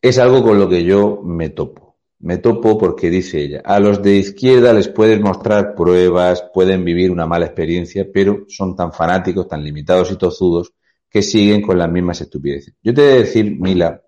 [0.00, 1.83] es algo con lo que yo me topo.
[2.24, 7.10] Me topo porque dice ella, a los de izquierda les puedes mostrar pruebas, pueden vivir
[7.10, 10.72] una mala experiencia, pero son tan fanáticos, tan limitados y tozudos
[11.10, 12.76] que siguen con las mismas estupideces.
[12.82, 14.02] Yo te voy a decir, Mila,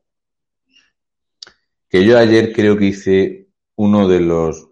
[1.91, 4.67] que yo ayer creo que hice uno de los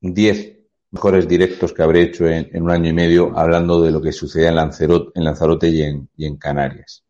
[0.00, 0.56] diez
[0.92, 4.50] mejores directos que habré hecho en, un año y medio hablando de lo que sucedía
[4.50, 7.02] en Lanzarote, en Lanzarote y, en, Canarias.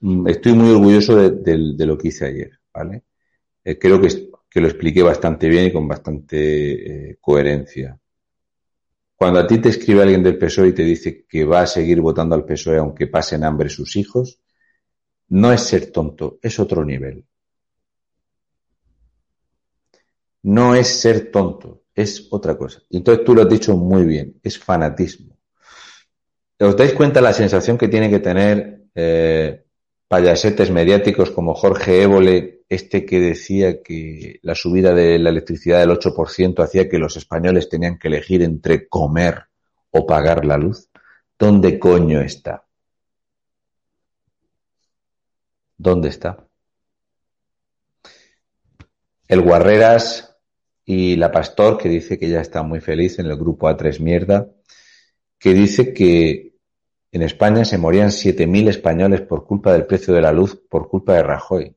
[0.00, 3.04] Mm, estoy muy orgulloso de, lo que hice ayer, ¿vale?
[3.62, 4.08] Eh, creo que,
[4.56, 7.98] que, lo expliqué bastante bien y con bastante eh, coherencia.
[9.14, 12.00] Cuando a ti te escribe alguien del PSOE y te dice que va a seguir
[12.00, 14.40] votando al PSOE aunque pasen hambre sus hijos,
[15.28, 17.26] no es ser tonto, es otro nivel.
[20.42, 22.80] No es ser tonto, es otra cosa.
[22.90, 25.36] Entonces tú lo has dicho muy bien, es fanatismo.
[26.58, 29.66] ¿Os dais cuenta la sensación que tiene que tener eh,
[30.08, 35.90] payasetes mediáticos como Jorge Évole, este que decía que la subida de la electricidad del
[35.90, 39.44] 8% hacía que los españoles tenían que elegir entre comer
[39.90, 40.88] o pagar la luz?
[41.38, 42.66] ¿Dónde coño está?
[45.76, 46.46] ¿Dónde está?
[49.28, 50.36] El Guarreras
[50.84, 54.48] y la Pastor, que dice que ya está muy feliz en el grupo A3 Mierda,
[55.38, 56.54] que dice que
[57.12, 61.14] en España se morían 7.000 españoles por culpa del precio de la luz, por culpa
[61.14, 61.76] de Rajoy.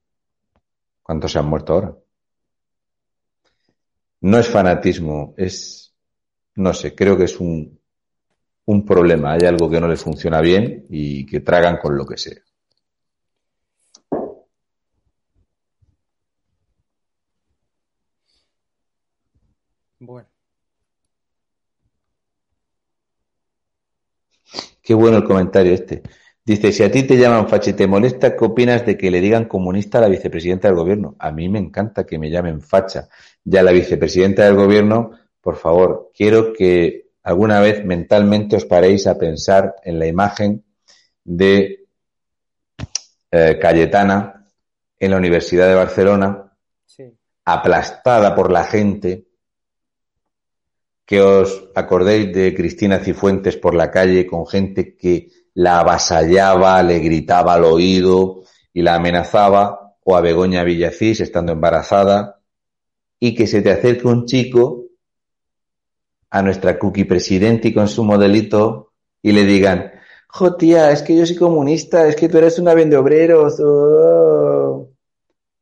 [1.09, 1.95] ¿Cuántos se han muerto ahora?
[4.21, 5.91] No es fanatismo, es,
[6.53, 7.81] no sé, creo que es un,
[8.65, 9.33] un problema.
[9.33, 12.37] Hay algo que no les funciona bien y que tragan con lo que sea.
[19.97, 20.29] Bueno.
[24.83, 26.03] Qué bueno el comentario este.
[26.49, 29.21] Dice, si a ti te llaman facha y te molesta, ¿qué opinas de que le
[29.21, 31.15] digan comunista a la vicepresidenta del gobierno?
[31.19, 33.07] A mí me encanta que me llamen facha.
[33.43, 35.11] Ya la vicepresidenta del gobierno,
[35.41, 40.65] por favor, quiero que alguna vez mentalmente os paréis a pensar en la imagen
[41.23, 41.85] de
[43.29, 44.47] eh, Cayetana
[44.97, 46.51] en la Universidad de Barcelona,
[47.45, 49.27] aplastada por la gente,
[51.05, 56.99] que os acordéis de Cristina Cifuentes por la calle con gente que la avasallaba, le
[56.99, 58.43] gritaba al oído
[58.73, 62.39] y la amenazaba, o a Begoña Villacís estando embarazada,
[63.19, 64.85] y que se te acerque un chico
[66.29, 69.91] a nuestra cookie presidente y con su modelito y le digan,
[70.27, 73.59] jo tía, es que yo soy comunista, es que tú eres una vende obreros.
[73.59, 74.89] Oh".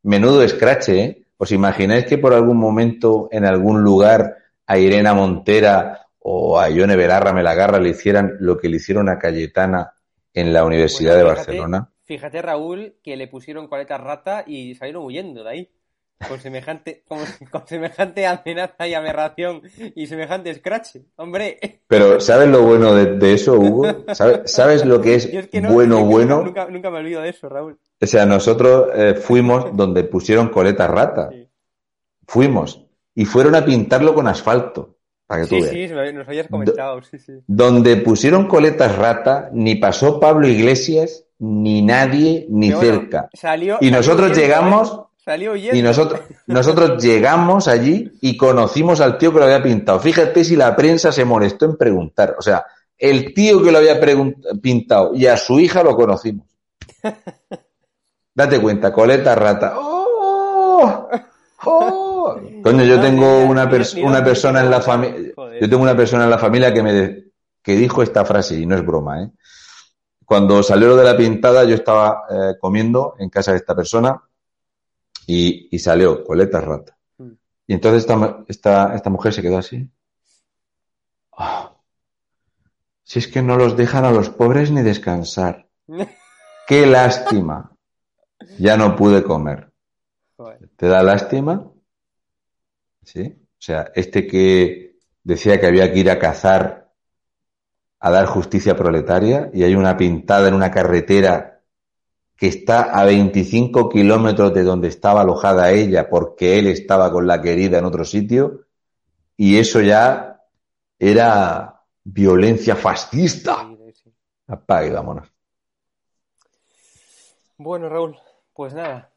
[0.04, 1.24] Menudo escrache, ¿eh?
[1.38, 6.98] ¿Os imagináis que por algún momento en algún lugar a Irena Montera o a Ione
[6.98, 9.94] Belarra Melagarra le hicieran lo que le hicieron a Cayetana
[10.34, 11.90] en la Universidad de Barcelona.
[12.04, 15.72] Fíjate, Raúl, que le pusieron coleta rata y salieron huyendo de ahí.
[16.28, 19.62] Con semejante, con, semejante amenaza y aberración
[19.95, 21.82] y semejante scratch, hombre.
[21.88, 23.86] Pero ¿sabes lo bueno de, eso, Hugo?
[24.45, 25.32] ¿Sabes, lo que es,
[25.70, 26.44] bueno, bueno?
[26.44, 27.80] Nunca, nunca, me olvido de eso, Raúl.
[28.02, 31.30] O sea, nosotros eh, fuimos donde pusieron coleta rata.
[32.28, 32.86] Fuimos
[33.16, 34.97] y fueron a pintarlo con asfalto.
[35.28, 37.02] Para que sí, tú sí, nos habías comentado.
[37.04, 37.34] Sí, sí.
[37.45, 43.30] Donde pusieron coletas rata, ni pasó Pablo Iglesias, ni nadie, ni cerca.
[43.34, 44.94] Salió, y nosotros llegamos.
[44.94, 45.22] ¿eh?
[45.26, 45.56] Salió.
[45.58, 49.99] Y nosotros, nosotros llegamos allí y conocimos al tío que lo había pintado.
[49.99, 52.36] Fíjate si la prensa se molestó en preguntar.
[52.40, 52.66] O sea,
[52.98, 53.99] el tío que lo había
[54.62, 56.48] pintado y a su hija lo conocimos.
[58.34, 59.74] Date cuenta, coleta rata.
[59.78, 61.10] ¡Oh!
[61.66, 62.07] ¡Oh!
[62.64, 63.70] Coño, yo tengo una,
[64.04, 65.34] una persona en la familia.
[65.60, 67.24] Yo tengo una persona en la familia que me
[67.62, 69.32] que dijo esta frase, y no es broma, ¿eh?
[70.24, 74.22] Cuando salió lo de la pintada, yo estaba eh, comiendo en casa de esta persona
[75.26, 76.98] y, y salió coleta rata.
[77.18, 77.32] Mm.
[77.68, 79.90] Y entonces esta, esta, esta mujer se quedó así.
[81.38, 81.74] Ah,
[83.04, 85.68] si es que no los dejan a los pobres ni descansar.
[86.68, 87.72] Qué lástima.
[88.60, 89.72] Ya no pude comer.
[90.76, 91.72] ¿Te da lástima?
[93.08, 93.22] ¿Sí?
[93.24, 96.92] O sea, este que decía que había que ir a cazar
[98.00, 101.64] a dar justicia proletaria y hay una pintada en una carretera
[102.36, 107.42] que está a 25 kilómetros de donde estaba alojada ella porque él estaba con la
[107.42, 108.66] querida en otro sitio
[109.38, 110.44] y eso ya
[111.00, 113.70] era violencia fascista.
[114.48, 115.32] Apague, vámonos.
[117.58, 118.18] Bueno, Raúl,
[118.54, 119.12] pues nada,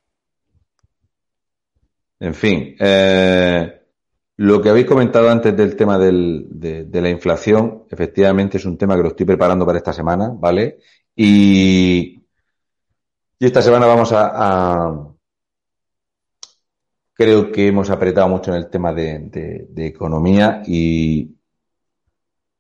[2.21, 3.80] en fin, eh,
[4.43, 9.03] Lo que habéis comentado antes del tema de, la inflación, efectivamente es un tema que
[9.03, 10.79] lo estoy preparando para esta semana, ¿vale?
[11.15, 12.25] Y,
[13.39, 15.13] esta semana vamos a,
[17.13, 21.37] Creo que hemos apretado mucho en el tema de, economía y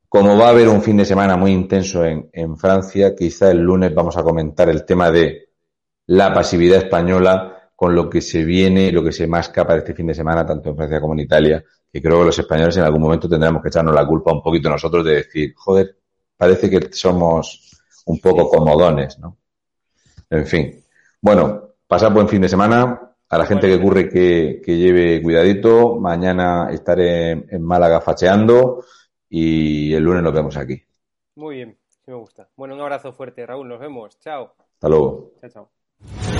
[0.07, 3.61] como va a haber un fin de semana muy intenso en, en Francia, quizá el
[3.61, 5.48] lunes vamos a comentar el tema de
[6.09, 9.94] la pasividad española con lo que se viene y lo que se masca para este
[9.94, 12.82] fin de semana, tanto en Francia como en Italia, que creo que los españoles en
[12.82, 15.97] algún momento tendremos que echarnos la culpa un poquito nosotros de decir, joder,
[16.36, 19.39] parece que somos un poco comodones, ¿no?
[20.28, 20.85] En fin.
[21.23, 23.15] Bueno, pasad buen fin de semana.
[23.31, 25.97] A la gente que ocurre que, que lleve cuidadito.
[25.97, 28.85] Mañana estaré en Málaga facheando
[29.27, 30.82] y el lunes nos vemos aquí.
[31.36, 32.47] Muy bien, sí me gusta.
[32.57, 33.69] Bueno, un abrazo fuerte, Raúl.
[33.69, 34.19] Nos vemos.
[34.19, 34.52] Chao.
[34.59, 35.32] Hasta luego.
[35.40, 36.39] Chao, chao.